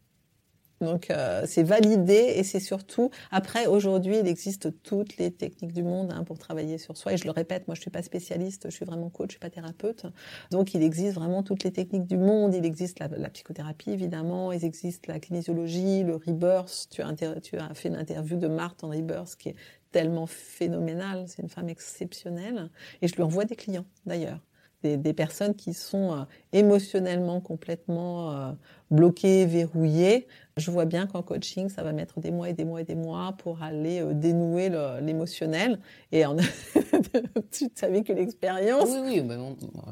[0.81, 5.83] Donc euh, c'est validé et c'est surtout après aujourd'hui il existe toutes les techniques du
[5.83, 7.13] monde hein, pour travailler sur soi.
[7.13, 9.39] Et je le répète moi je suis pas spécialiste je suis vraiment coach je suis
[9.39, 10.05] pas thérapeute.
[10.49, 12.53] Donc il existe vraiment toutes les techniques du monde.
[12.53, 14.51] Il existe la, psychothérapie évidemment.
[14.51, 16.87] Il existe la kinésiologie le rebirth.
[16.89, 19.55] Tu as, tu as fait une interview de Marthe en rebirth qui est
[19.91, 21.25] tellement phénoménale.
[21.27, 22.69] C'est une femme exceptionnelle.
[23.01, 24.39] Et je lui envoie des clients d'ailleurs.
[24.83, 28.51] Des, des, personnes qui sont euh, émotionnellement complètement euh,
[28.91, 30.27] bloquées, verrouillées,
[30.57, 32.95] je vois bien qu'en coaching, ça va mettre des mois et des mois et des
[32.95, 34.69] mois pour aller euh, dénouer
[35.01, 35.79] l'émotionnel.
[36.11, 36.35] Et en...
[37.51, 38.89] tu savais que l'expérience.
[38.89, 39.37] Oui, oui,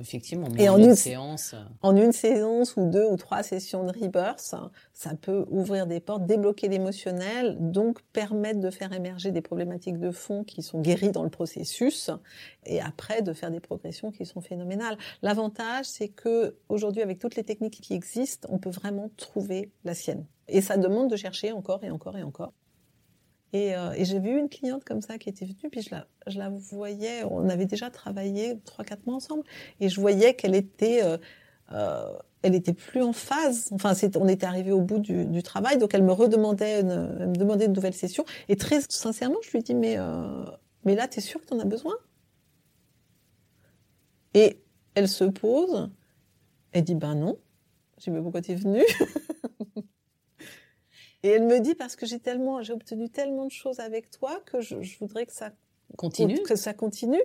[0.02, 0.48] effectivement.
[0.58, 1.54] Et en une séance.
[1.54, 1.64] Euh.
[1.82, 4.54] En une séance ou deux ou trois sessions de rebirth,
[4.94, 10.12] ça peut ouvrir des portes, débloquer l'émotionnel, donc permettre de faire émerger des problématiques de
[10.12, 12.12] fond qui sont guéries dans le processus,
[12.66, 14.98] et après de faire des progressions qui sont phénoménales.
[15.22, 19.94] L'avantage, c'est que aujourd'hui, avec toutes les techniques qui existent, on peut vraiment trouver la
[19.94, 20.26] sienne.
[20.48, 22.54] Et ça demande de chercher encore et encore et encore.
[23.54, 26.08] Et, euh, et j'avais eu une cliente comme ça qui était venue, puis je la,
[26.28, 29.44] je la voyais, on avait déjà travaillé 3-4 mois ensemble,
[29.80, 31.18] et je voyais qu'elle était, euh,
[31.72, 33.70] euh, elle était plus en phase.
[33.72, 37.66] Enfin, on était arrivé au bout du, travail, donc elle me redemandait, une, me demandait
[37.66, 38.24] une nouvelle session.
[38.50, 40.46] Et très sincèrement, je lui dis mais euh,
[40.86, 41.96] mais là, t'es sûr que t'en as besoin?
[44.34, 44.62] Et
[44.96, 45.90] elle se pose,
[46.72, 47.38] elle dit ben non.
[48.00, 48.84] Je dis mais pourquoi t'es venue
[51.24, 54.42] Et elle me dit parce que j'ai tellement, j'ai obtenu tellement de choses avec toi
[54.46, 55.52] que je, je voudrais que ça
[55.98, 57.22] continue, que ça continue.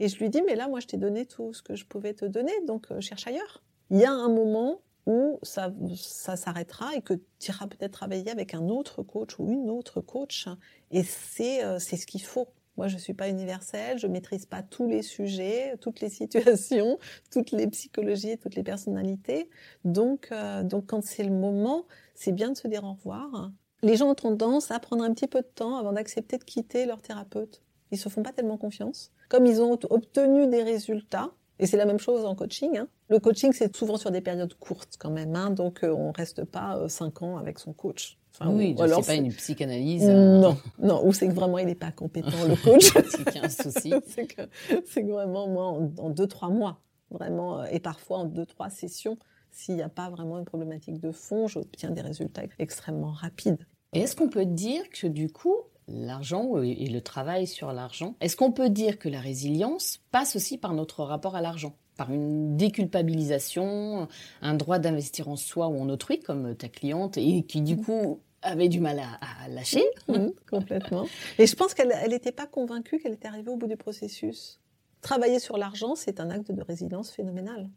[0.00, 2.12] Et je lui dis mais là, moi, je t'ai donné tout ce que je pouvais
[2.12, 6.94] te donner, donc euh, cherche ailleurs il y a un moment où ça, ça s'arrêtera
[6.94, 10.48] et que tu iras peut-être travailler avec un autre coach ou une autre coach.
[10.90, 12.48] Et c'est, euh, c'est ce qu'il faut.
[12.78, 16.98] Moi, je suis pas universelle, je maîtrise pas tous les sujets, toutes les situations,
[17.30, 19.50] toutes les psychologies, toutes les personnalités.
[19.84, 23.50] Donc, euh, donc quand c'est le moment, c'est bien de se dire au revoir.
[23.82, 26.86] Les gens ont tendance à prendre un petit peu de temps avant d'accepter de quitter
[26.86, 27.62] leur thérapeute.
[27.90, 29.10] Ils se font pas tellement confiance.
[29.28, 32.76] Comme ils ont obtenu des résultats, et c'est la même chose en coaching.
[32.78, 32.88] Hein.
[33.08, 36.44] Le coaching, c'est souvent sur des périodes courtes quand même, hein, donc euh, on reste
[36.44, 38.18] pas euh, cinq ans avec son coach.
[38.34, 40.04] Enfin, oui, c'est pas une psychanalyse.
[40.08, 40.38] Euh...
[40.38, 42.92] Non, non, ou c'est que vraiment il n'est pas compétent le coach.
[42.92, 43.92] c'est qu'il y a un souci.
[44.06, 44.42] c'est que,
[44.86, 48.70] c'est que vraiment moi en, en, deux trois mois, vraiment, et parfois en deux trois
[48.70, 49.18] sessions,
[49.50, 53.66] s'il n'y a pas vraiment une problématique de fond, j'obtiens des résultats extrêmement rapides.
[53.92, 55.56] Et est-ce qu'on peut dire que du coup,
[55.88, 58.14] l'argent et le travail sur l'argent.
[58.20, 61.74] Est-ce qu'on peut dire que la résilience passe aussi par notre rapport à l'argent?
[61.96, 64.06] Par une déculpabilisation,
[64.40, 68.20] un droit d'investir en soi ou en autrui, comme ta cliente, et qui du coup
[68.42, 69.84] avait du mal à, lâcher?
[70.50, 71.06] Complètement.
[71.38, 74.60] Et je pense qu'elle n'était pas convaincue qu'elle était arrivée au bout du processus.
[75.00, 77.68] Travailler sur l'argent, c'est un acte de résilience phénoménal.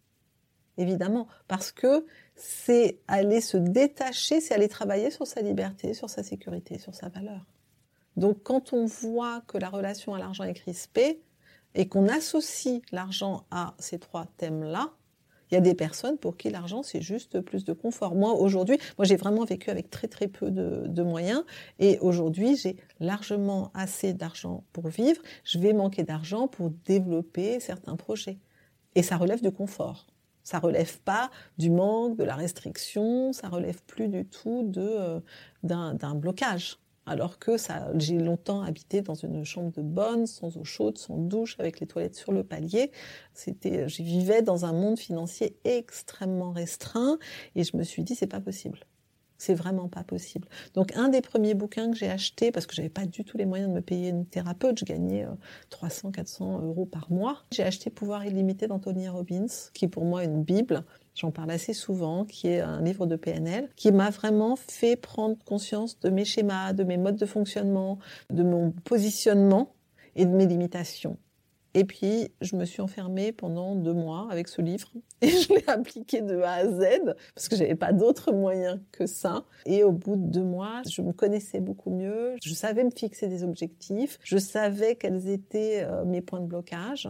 [0.78, 6.24] Évidemment, parce que c'est aller se détacher, c'est aller travailler sur sa liberté, sur sa
[6.24, 7.46] sécurité, sur sa valeur.
[8.22, 11.24] Donc quand on voit que la relation à l'argent est crispée
[11.74, 14.92] et qu'on associe l'argent à ces trois thèmes-là,
[15.50, 18.14] il y a des personnes pour qui l'argent c'est juste plus de confort.
[18.14, 21.44] Moi aujourd'hui, moi j'ai vraiment vécu avec très très peu de, moyens
[21.80, 25.20] et aujourd'hui j'ai largement assez d'argent pour vivre.
[25.44, 28.38] Je vais manquer d'argent pour développer certains projets
[28.94, 30.06] et ça relève du confort.
[30.44, 35.20] Ça relève pas du manque, de la restriction, ça relève plus du tout euh,
[35.64, 40.64] d'un blocage alors que ça, j'ai longtemps habité dans une chambre de bonne, sans eau
[40.64, 42.92] chaude, sans douche, avec les toilettes sur le palier.
[43.34, 47.18] C'était, je vivais dans un monde financier extrêmement restreint
[47.56, 48.80] et je me suis dit c'est pas possible.
[49.42, 50.48] C'est vraiment pas possible.
[50.76, 53.48] Donc un des premiers bouquins que j'ai acheté parce que j'avais pas du tout les
[53.48, 55.26] moyens de me payer une thérapeute, je gagnais
[55.72, 57.40] 300, euh, 400 euros par mois.
[57.52, 61.74] J'ai acheté Pouvoir illimité d'Anthony Robbins, qui est pour moi une bible j'en parle assez
[61.74, 66.26] souvent, qui est un livre de PNL, qui m'a vraiment fait prendre conscience de mes
[66.26, 69.74] schémas, de mes modes de fonctionnement, de mon positionnement
[70.16, 71.18] et de mes limitations.
[71.74, 75.64] Et puis, je me suis enfermée pendant deux mois avec ce livre et je l'ai
[75.68, 79.46] appliqué de A à Z parce que j'avais pas d'autre moyen que ça.
[79.66, 82.36] Et au bout de deux mois, je me connaissais beaucoup mieux.
[82.44, 84.20] Je savais me fixer des objectifs.
[84.24, 87.08] Je savais quels étaient euh, mes points de blocage.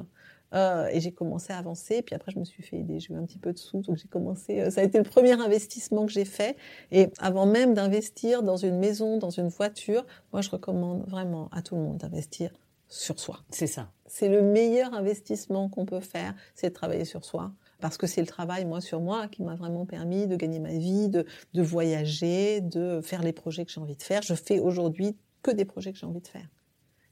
[0.54, 2.02] Euh, et j'ai commencé à avancer.
[2.02, 3.00] Puis après, je me suis fait aider.
[3.00, 4.62] J'ai eu un petit peu de sous, donc j'ai commencé.
[4.62, 6.58] Euh, ça a été le premier investissement que j'ai fait.
[6.92, 11.62] Et avant même d'investir dans une maison, dans une voiture, moi, je recommande vraiment à
[11.62, 12.52] tout le monde d'investir
[12.88, 13.40] sur soi.
[13.50, 13.90] C'est ça.
[14.06, 17.54] C'est le meilleur investissement qu'on peut faire, c'est de travailler sur soi.
[17.80, 20.74] Parce que c'est le travail, moi, sur moi, qui m'a vraiment permis de gagner ma
[20.74, 24.22] vie, de, de voyager, de faire les projets que j'ai envie de faire.
[24.22, 26.48] Je fais aujourd'hui que des projets que j'ai envie de faire.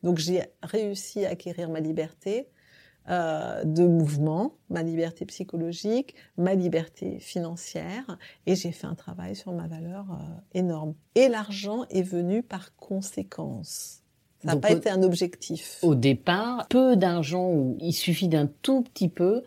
[0.04, 2.48] Donc j'ai réussi à acquérir ma liberté,
[3.10, 9.52] euh, de mouvement, ma liberté psychologique, ma liberté financière, et j'ai fait un travail sur
[9.52, 10.16] ma valeur euh,
[10.54, 10.94] énorme.
[11.16, 14.02] Et l'argent est venu par conséquence.
[14.44, 15.80] Ça n'a pas été un objectif.
[15.82, 19.44] Au départ, peu d'argent, il suffit d'un tout petit peu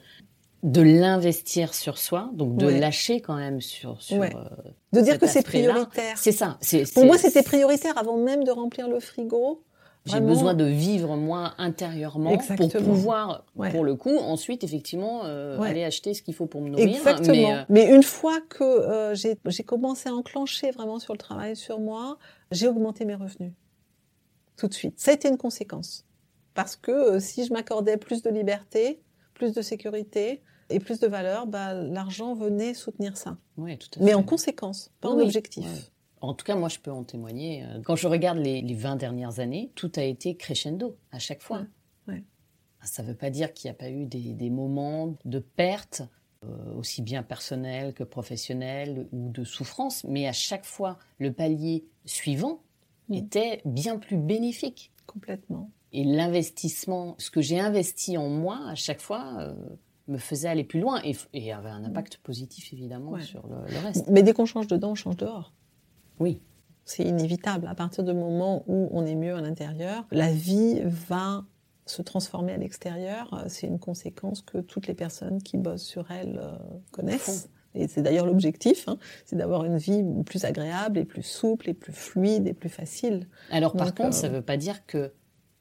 [0.62, 2.78] de l'investir sur soi, donc de Ouais.
[2.78, 4.32] lâcher quand même sur, sur Ouais.
[4.36, 6.16] euh, De dire que c'est prioritaire.
[6.16, 6.58] C'est ça.
[6.94, 9.64] Pour moi, c'était prioritaire avant même de remplir le frigo.
[10.04, 12.68] J'ai besoin de vivre moi intérieurement Exactement.
[12.68, 13.70] pour pouvoir, Ouais.
[13.70, 15.68] pour le coup, ensuite effectivement euh, Ouais.
[15.68, 16.88] aller acheter ce qu'il faut pour me nourrir.
[16.88, 17.32] Exactement.
[17.32, 21.54] Mais, euh, Mais une fois que euh, j'ai commencé à enclencher vraiment sur le travail
[21.54, 22.18] sur moi,
[22.50, 23.52] j'ai augmenté mes revenus
[24.56, 24.98] tout de suite.
[24.98, 26.04] Ça a été une conséquence.
[26.54, 29.00] Parce que euh, si je m'accordais plus de liberté,
[29.34, 33.36] plus de sécurité et plus de valeur, bah, l'argent venait soutenir ça.
[33.56, 34.14] ouais, tout à Mais fait.
[34.14, 35.64] en conséquence, pas en Oui, objectif.
[35.64, 35.80] ouais.
[36.22, 37.64] En tout cas, moi, je peux en témoigner.
[37.64, 41.42] Euh, Quand je regarde les, les 20 dernières années, tout a été crescendo à chaque
[41.42, 41.66] fois.
[42.06, 42.24] Ouais, ouais.
[42.84, 46.02] Ça ne veut pas dire qu'il n'y a pas eu des, des moments de perte,
[46.44, 51.84] euh, aussi bien personnels que professionnels, ou de souffrance, mais à chaque fois, le palier
[52.04, 52.62] suivant
[53.08, 53.14] mm.
[53.14, 54.92] était bien plus bénéfique.
[55.06, 55.70] Complètement.
[55.92, 59.54] Et l'investissement, ce que j'ai investi en moi à chaque fois, euh,
[60.06, 64.08] me faisait aller plus loin et, avait un impact positif évidemment sur le, reste.
[64.08, 65.52] Mais dès qu'on change dedans, on change dehors.
[66.22, 66.40] Oui.
[66.84, 67.66] C'est inévitable.
[67.68, 71.44] À partir du moment où on est mieux à l'intérieur, la vie va
[71.86, 73.44] se transformer à l'extérieur.
[73.48, 76.56] C'est une conséquence que toutes les personnes qui bossent sur elle euh,
[76.90, 77.48] connaissent.
[77.74, 81.74] Et c'est d'ailleurs l'objectif, hein, c'est d'avoir une vie plus agréable et plus souple et
[81.74, 83.26] plus fluide et plus facile.
[83.50, 85.12] Alors par contre, ça ne euh, veut pas dire que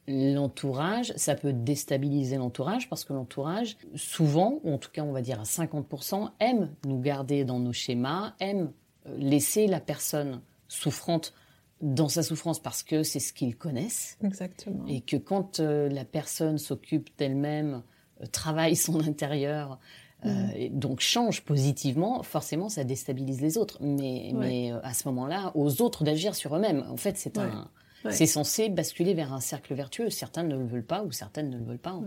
[0.07, 5.21] l'entourage, ça peut déstabiliser l'entourage parce que l'entourage, souvent, ou en tout cas on va
[5.21, 8.71] dire à 50%, aime nous garder dans nos schémas, aime
[9.07, 11.33] euh, laisser la personne souffrante
[11.81, 14.17] dans sa souffrance parce que c'est ce qu'ils connaissent.
[14.23, 14.85] Exactement.
[14.87, 17.81] Et que quand euh, la personne s'occupe d'elle-même,
[18.21, 19.79] euh, travaille son intérieur,
[20.23, 20.49] mm.
[20.55, 23.77] et donc change positivement, forcément ça déstabilise les autres.
[23.81, 26.85] Mais, mais à ce moment-là, aux autres d'agir sur eux-mêmes.
[26.89, 27.69] En fait, c'est un
[28.09, 30.09] c'est censé basculer vers un cercle vertueux.
[30.09, 31.99] Certains ne le veulent pas ou certaines ne le veulent pas.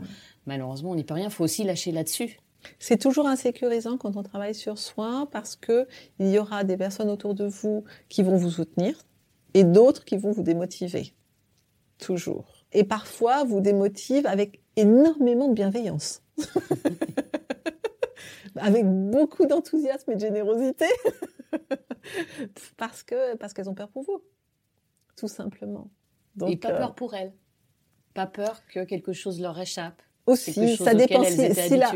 [0.47, 1.27] Malheureusement, on n'y peut rien.
[1.27, 2.41] Il faut aussi lâcher là-dessus.
[2.79, 5.87] C'est toujours insécurisant quand on travaille sur soi parce que
[6.19, 8.97] il y aura des personnes autour de vous qui vont vous soutenir
[9.55, 11.15] et d'autres qui vont vous démotiver.
[11.99, 12.65] Toujours.
[12.73, 16.23] Et parfois vous démotivent avec énormément de bienveillance.
[18.57, 20.87] avec beaucoup d'enthousiasme et de générosité.
[22.77, 24.23] parce que parce qu'elles ont peur pour vous
[25.17, 25.91] tout simplement.
[26.37, 27.33] Donc, et pas peur euh, pour elles.
[28.15, 30.03] Pas peur que quelque chose leur échappe.
[30.27, 31.93] Aussi, ça dépend si, si, la,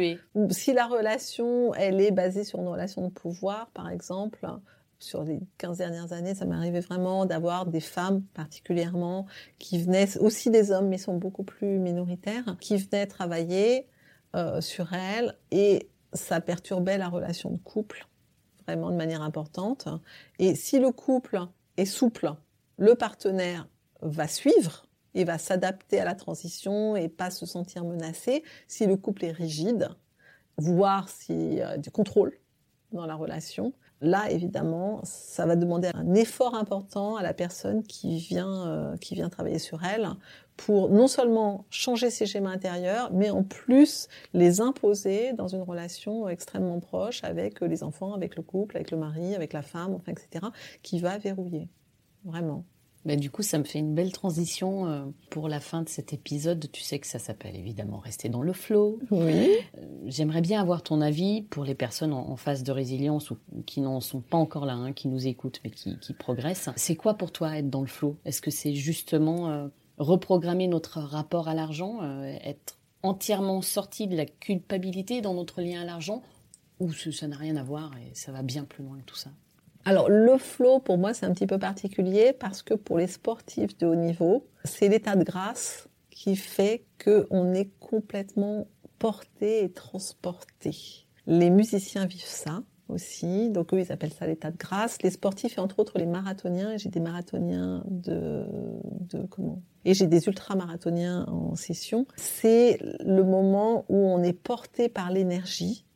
[0.50, 4.46] si la relation, elle est basée sur une relation de pouvoir, par exemple.
[5.00, 9.26] Sur les 15 dernières années, ça m'est arrivé vraiment d'avoir des femmes particulièrement
[9.60, 13.86] qui venaient, aussi des hommes, mais sont beaucoup plus minoritaires, qui venaient travailler
[14.34, 18.08] euh, sur elles et ça perturbait la relation de couple
[18.68, 19.88] vraiment de manière importante.
[20.38, 21.40] Et si le couple
[21.78, 22.34] est souple,
[22.76, 23.66] le partenaire
[24.02, 24.84] va suivre
[25.14, 28.42] et va s'adapter à la transition et pas se sentir menacé.
[28.66, 29.88] Si le couple est rigide,
[30.56, 32.32] voire s'il y a du contrôle
[32.92, 38.18] dans la relation, là évidemment, ça va demander un effort important à la personne qui
[38.18, 40.08] vient euh, qui vient travailler sur elle
[40.56, 46.28] pour non seulement changer ses schémas intérieurs, mais en plus les imposer dans une relation
[46.28, 50.12] extrêmement proche avec les enfants, avec le couple, avec le mari, avec la femme, enfin
[50.12, 50.46] etc.,
[50.82, 51.68] qui va verrouiller
[52.24, 52.64] vraiment.
[53.04, 56.12] Ben, du coup, ça me fait une belle transition euh, pour la fin de cet
[56.12, 56.70] épisode.
[56.72, 58.98] Tu sais que ça s'appelle évidemment Rester dans le flow.
[59.10, 59.48] Oui.
[59.78, 63.80] Euh, j'aimerais bien avoir ton avis pour les personnes en, phase de résilience ou qui
[63.80, 66.70] n'en sont pas encore là, hein, qui nous écoutent mais qui, qui progressent.
[66.76, 68.16] C'est quoi pour toi être dans le flow?
[68.24, 72.00] Est-ce que c'est justement euh, reprogrammer notre rapport à l'argent,
[72.42, 76.22] être entièrement sorti de la culpabilité dans notre lien à l'argent?
[76.78, 79.30] Ou ça n'a rien à voir et ça va bien plus loin que tout ça?
[79.88, 83.78] Alors le flow pour moi c'est un petit peu particulier parce que pour les sportifs
[83.78, 88.66] de haut niveau, c'est l'état de grâce qui fait que on est complètement
[88.98, 91.06] porté et transporté.
[91.26, 95.00] Les musiciens vivent ça aussi, donc eux ils appellent ça l'état de grâce.
[95.02, 98.44] Les sportifs et entre autres les marathoniens, j'ai des marathoniens de,
[99.08, 99.62] de comment?
[99.86, 102.06] Et j'ai des ultramarathoniens en session.
[102.16, 105.86] C'est le moment où on est porté par l'énergie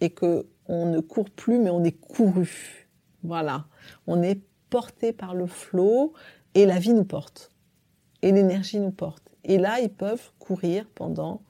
[0.00, 2.81] et que on ne court plus mais on est couru
[3.22, 3.66] voilà.
[4.06, 6.12] On est porté par le flot
[6.54, 7.50] et la vie nous porte.
[8.22, 9.30] Et l'énergie nous porte.
[9.44, 11.42] Et là, ils peuvent courir pendant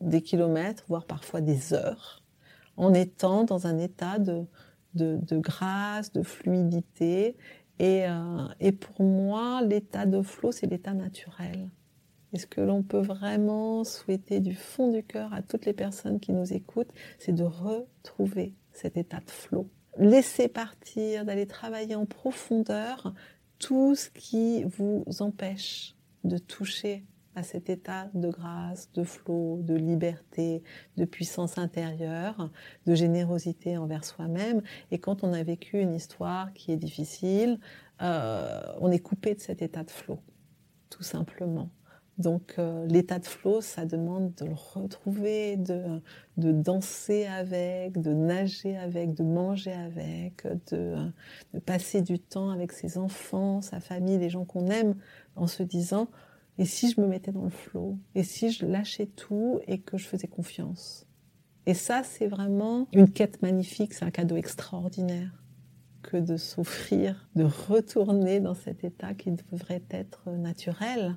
[0.00, 2.22] des kilomètres, voire parfois des heures,
[2.76, 4.46] en étant dans un état de,
[4.94, 7.36] de, grâce, de fluidité.
[7.78, 11.70] Et, euh, et pour moi, l'état de flot, c'est l'état naturel.
[12.32, 16.20] Et ce que l'on peut vraiment souhaiter du fond du cœur à toutes les personnes
[16.20, 22.06] qui nous écoutent, c'est de retrouver cet état de flot laisser partir, d'aller travailler en
[22.06, 23.14] profondeur
[23.58, 29.74] tout ce qui vous empêche de toucher à cet état de grâce, de flot, de
[29.74, 30.62] liberté,
[30.96, 32.50] de puissance intérieure,
[32.86, 34.62] de générosité envers soi-même.
[34.90, 37.60] Et quand on a vécu une histoire qui est difficile,
[38.02, 40.18] euh, on est coupé de cet état de flot,
[40.88, 41.70] tout simplement.
[42.20, 46.02] Donc euh, l'état de flow, ça demande de le retrouver, de,
[46.36, 50.96] de danser avec, de nager avec, de manger avec, de,
[51.64, 54.96] passer du temps avec ses enfants, sa famille, les gens qu'on aime,
[55.34, 56.08] en se disant
[56.58, 59.96] et si je me mettais dans le flow, et si je lâchais tout et que
[59.96, 61.06] je faisais confiance?
[61.64, 65.42] Et ça, c'est vraiment une quête magnifique, c'est un cadeau extraordinaire
[66.02, 71.16] que de s'offrir, de retourner dans cet état qui devrait être naturel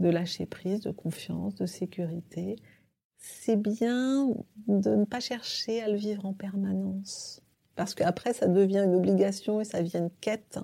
[0.00, 2.56] de lâcher prise, de confiance, de sécurité.
[3.18, 4.34] C'est bien
[4.66, 7.40] de ne pas chercher à le vivre en permanence.
[7.76, 10.58] Parce qu'après, ça devient une obligation et ça devient une quête.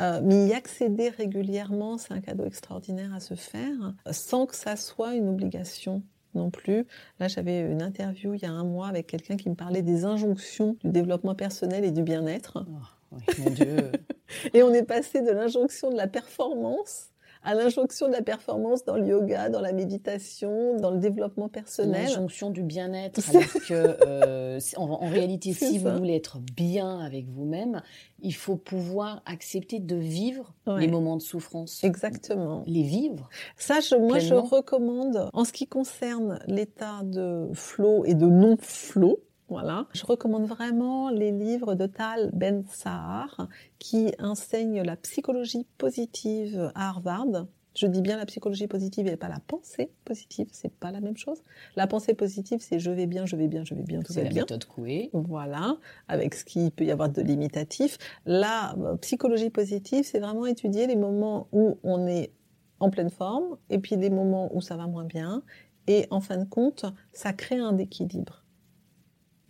[0.00, 4.76] Euh, mais y accéder régulièrement, c'est un cadeau extraordinaire à se faire, sans que ça
[4.76, 6.02] soit une obligation
[6.34, 6.86] non plus.
[7.18, 10.04] Là, j'avais une interview il y a un mois avec quelqu'un qui me parlait des
[10.04, 12.64] injonctions du développement personnel et du bien-être.
[13.12, 13.90] Oh, mon Dieu.
[14.54, 17.08] et on est passé de l'injonction de la performance
[17.48, 22.02] à l'injonction de la performance dans le yoga, dans la méditation, dans le développement personnel.
[22.02, 27.80] L'injonction du bien-être, alors que euh, en, réalité, si vous voulez être bien avec vous-même,
[28.20, 31.82] il faut pouvoir accepter de vivre les moments de souffrance.
[31.84, 32.64] Exactement.
[32.66, 33.30] Les vivre.
[33.56, 39.20] Ça, je, moi, je recommande, en ce qui concerne l'état de flow et de non-flow,
[39.48, 39.86] voilà.
[39.94, 46.88] Je recommande vraiment les livres de Tal Ben Sahar qui enseigne la psychologie positive à
[46.88, 47.46] Harvard.
[47.74, 51.16] Je dis bien la psychologie positive et pas la pensée positive, c'est pas la même
[51.16, 51.42] chose.
[51.76, 54.22] La pensée positive, c'est je vais bien, je vais bien, je vais bien, tout va
[54.22, 54.30] bien.
[54.30, 55.10] C'est la méthode Coué.
[55.12, 55.76] Voilà,
[56.08, 57.96] avec ce qui peut y avoir de limitatif.
[58.26, 62.32] La euh, psychologie positive, c'est vraiment étudier les moments où on est
[62.80, 65.42] en pleine forme et puis des moments où ça va moins bien.
[65.86, 68.44] Et en fin de compte, ça crée un équilibre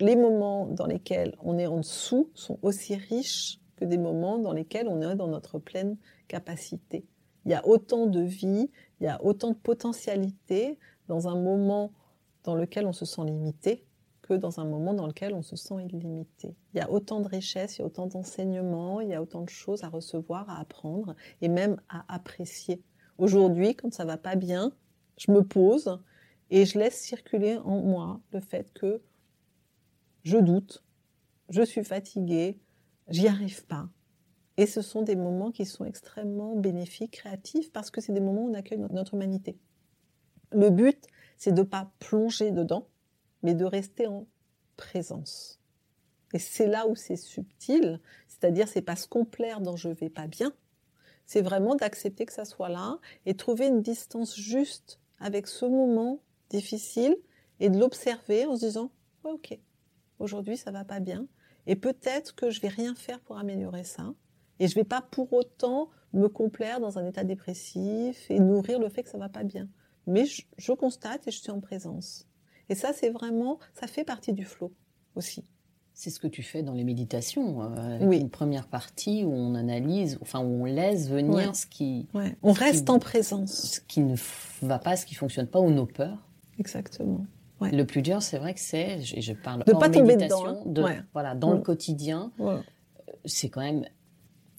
[0.00, 4.52] les moments dans lesquels on est en dessous sont aussi riches que des moments dans
[4.52, 5.96] lesquels on est dans notre pleine
[6.26, 7.04] capacité.
[7.44, 8.70] Il y a autant de vie,
[9.00, 11.92] il y a autant de potentialité dans un moment
[12.44, 13.84] dans lequel on se sent limité
[14.22, 16.54] que dans un moment dans lequel on se sent illimité.
[16.74, 19.42] Il y a autant de richesses, il y a autant d'enseignements, il y a autant
[19.42, 22.82] de choses à recevoir, à apprendre et même à apprécier.
[23.16, 24.72] Aujourd'hui, quand ça va pas bien,
[25.16, 25.98] je me pose
[26.50, 29.00] et je laisse circuler en moi le fait que
[30.28, 30.84] je doute,
[31.48, 32.58] je suis fatiguée,
[33.08, 33.88] j'y arrive pas.
[34.58, 38.42] Et ce sont des moments qui sont extrêmement bénéfiques, créatifs, parce que c'est des moments
[38.42, 39.56] où on accueille notre humanité.
[40.52, 41.06] Le but,
[41.38, 42.88] c'est de ne pas plonger dedans,
[43.42, 44.26] mais de rester en
[44.76, 45.60] présence.
[46.34, 50.26] Et c'est là où c'est subtil, c'est-à-dire c'est pas se complaire dans je vais pas
[50.26, 50.52] bien,
[51.24, 56.20] c'est vraiment d'accepter que ça soit là et trouver une distance juste avec ce moment
[56.50, 57.16] difficile
[57.60, 58.90] et de l'observer en se disant
[59.24, 59.58] ouais ok
[60.18, 61.26] aujourd'hui ça va pas bien
[61.66, 64.14] et peut-être que je vais rien faire pour améliorer ça
[64.60, 68.88] et je vais pas pour autant me complaire dans un état dépressif et nourrir le
[68.88, 69.68] fait que ça va pas bien.
[70.06, 72.26] Mais je, constate et je suis en présence.
[72.68, 74.72] Et ça c'est vraiment ça fait partie du flow
[75.14, 75.44] aussi.
[75.92, 77.62] C'est ce que tu fais dans les méditations.
[77.62, 78.18] Euh, oui.
[78.20, 82.06] Une première partie où on analyse, enfin où on laisse venir ce qui.
[82.42, 83.50] On reste en présence.
[83.50, 84.14] Ce qui ne
[84.62, 86.24] va pas, ce qui fonctionne pas, ou nos peurs.
[86.60, 87.26] Exactement.
[87.60, 90.62] Le plus dur, c'est vrai que c'est, je, je parle de pas tomber dedans, hein.
[90.64, 91.62] de, voilà, dans le mm.
[91.62, 92.60] quotidien, euh,
[93.24, 93.84] c'est quand même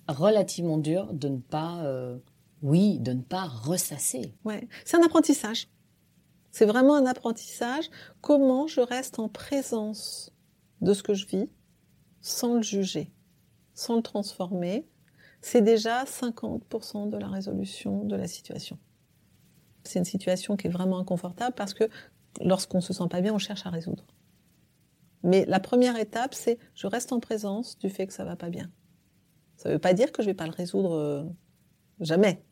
[0.08, 2.18] relativement dur de ne pas, euh,
[2.62, 4.34] oui, de ne pas ressasser.
[4.44, 5.70] Ouais, c'est un apprentissage.
[6.52, 7.90] C'est vraiment un apprentissage.
[8.22, 10.34] Comment je reste en présence
[10.82, 11.50] de ce que je vis,
[12.22, 13.12] sans le juger,
[13.74, 14.88] sans le transformer,
[15.42, 18.78] c'est déjà 50% de la résolution de la situation.
[19.84, 21.90] C'est une situation qui est vraiment inconfortable parce que
[22.42, 24.06] lorsqu'on se sent pas bien, on cherche à résoudre.
[25.24, 28.50] Mais la première étape, c'est je reste en présence du fait que ça va pas
[28.50, 28.72] bien.
[29.58, 31.24] Ça veut pas dire que je vais pas le résoudre euh,
[32.00, 32.44] jamais.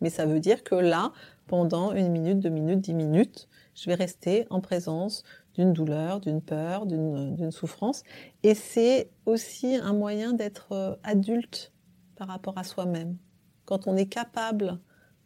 [0.00, 1.12] Mais ça veut dire que là,
[1.46, 5.24] pendant une minute, deux minutes, dix minutes, je vais rester en présence
[5.54, 8.02] d'une douleur, d'une peur, d'une souffrance.
[8.42, 11.72] Et c'est aussi un moyen d'être euh, adulte
[12.16, 13.16] par rapport à soi-même.
[13.64, 14.80] Quand on est capable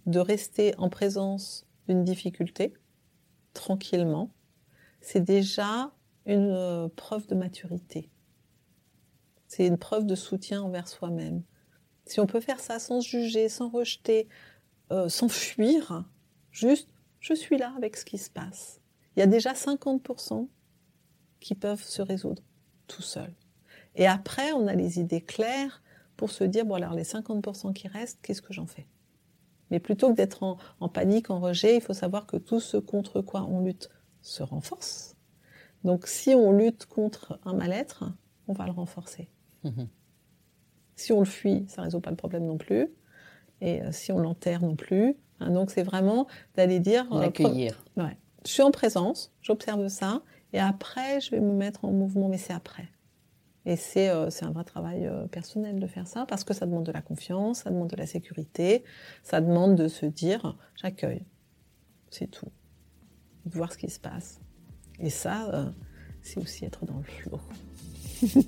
[0.06, 2.74] de rester en présence d'une difficulté,
[3.56, 4.30] tranquillement,
[5.00, 5.92] c'est déjà
[6.26, 8.10] une euh, preuve de maturité.
[9.48, 11.42] C'est une preuve de soutien envers soi-même.
[12.04, 14.28] Si on peut faire ça sans se juger, sans rejeter,
[14.92, 16.04] euh, sans fuir,
[16.50, 16.88] juste
[17.20, 18.80] je suis là avec ce qui se passe.
[19.16, 20.48] Il y a déjà 50%
[21.40, 22.42] qui peuvent se résoudre
[22.86, 23.34] tout seuls.
[23.94, 25.82] Et après, on a les idées claires
[26.16, 28.86] pour se dire, bon alors les 50% qui restent, qu'est-ce que j'en fais?
[29.70, 33.20] Mais plutôt que d'être en, panique, en rejet, il faut savoir que tout ce contre
[33.20, 33.90] quoi on lutte
[34.22, 35.16] se renforce.
[35.84, 38.04] Donc si on lutte contre un mal-être,
[38.48, 39.28] on va le renforcer.
[39.64, 39.88] Mhm.
[40.94, 42.88] Si on le fuit, ça résout pas le problème non plus.
[43.60, 45.16] Et euh, si on l'enterre non plus.
[45.40, 47.06] Hein, donc c'est vraiment d'aller dire...
[47.12, 47.84] Euh, L'accueillir.
[47.96, 48.16] ouais.
[48.46, 52.38] Je suis en présence, j'observe ça, et après je vais me mettre en mouvement, mais
[52.38, 52.88] c'est après.
[53.66, 56.84] Et c'est euh, un vrai travail euh, personnel de faire ça parce que ça demande
[56.84, 58.84] de la confiance, ça demande de la sécurité,
[59.24, 61.26] ça demande de se dire j'accueille.
[62.10, 62.52] C'est tout.
[63.44, 64.40] De voir ce qui se passe.
[65.00, 65.68] Et ça, euh,
[66.22, 67.40] c'est aussi être dans le flot.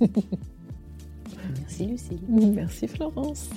[1.58, 2.20] Merci Lucie.
[2.28, 3.50] Merci Florence.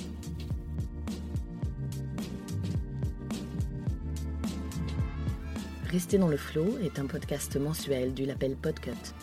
[5.92, 9.14] Rester dans le flot est un podcast mensuel du label Podcut.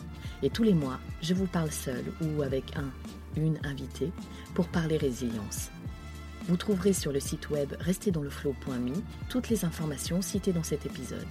[0.41, 2.89] Et tous les mois, je vous parle seul ou avec un,
[3.35, 4.11] une invitée
[4.53, 5.69] pour parler résilience.
[6.47, 8.93] Vous trouverez sur le site web restezdansleflow.me
[9.29, 11.27] toutes les informations citées dans cet épisode.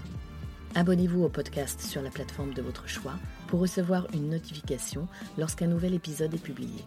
[0.74, 3.14] Abonnez-vous au podcast sur la plateforme de votre choix
[3.48, 6.84] pour recevoir une notification lorsqu'un nouvel épisode est publié.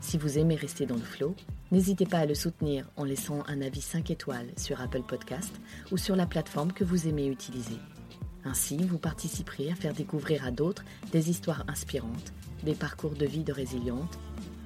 [0.00, 1.36] Si vous aimez rester dans le flow,
[1.70, 5.54] n'hésitez pas à le soutenir en laissant un avis 5 étoiles sur Apple Podcast
[5.92, 7.78] ou sur la plateforme que vous aimez utiliser.
[8.44, 12.32] Ainsi, vous participerez à faire découvrir à d'autres des histoires inspirantes,
[12.62, 14.18] des parcours de vie de résilientes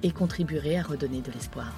[0.03, 1.73] et contribuerez à redonner de l'espoir.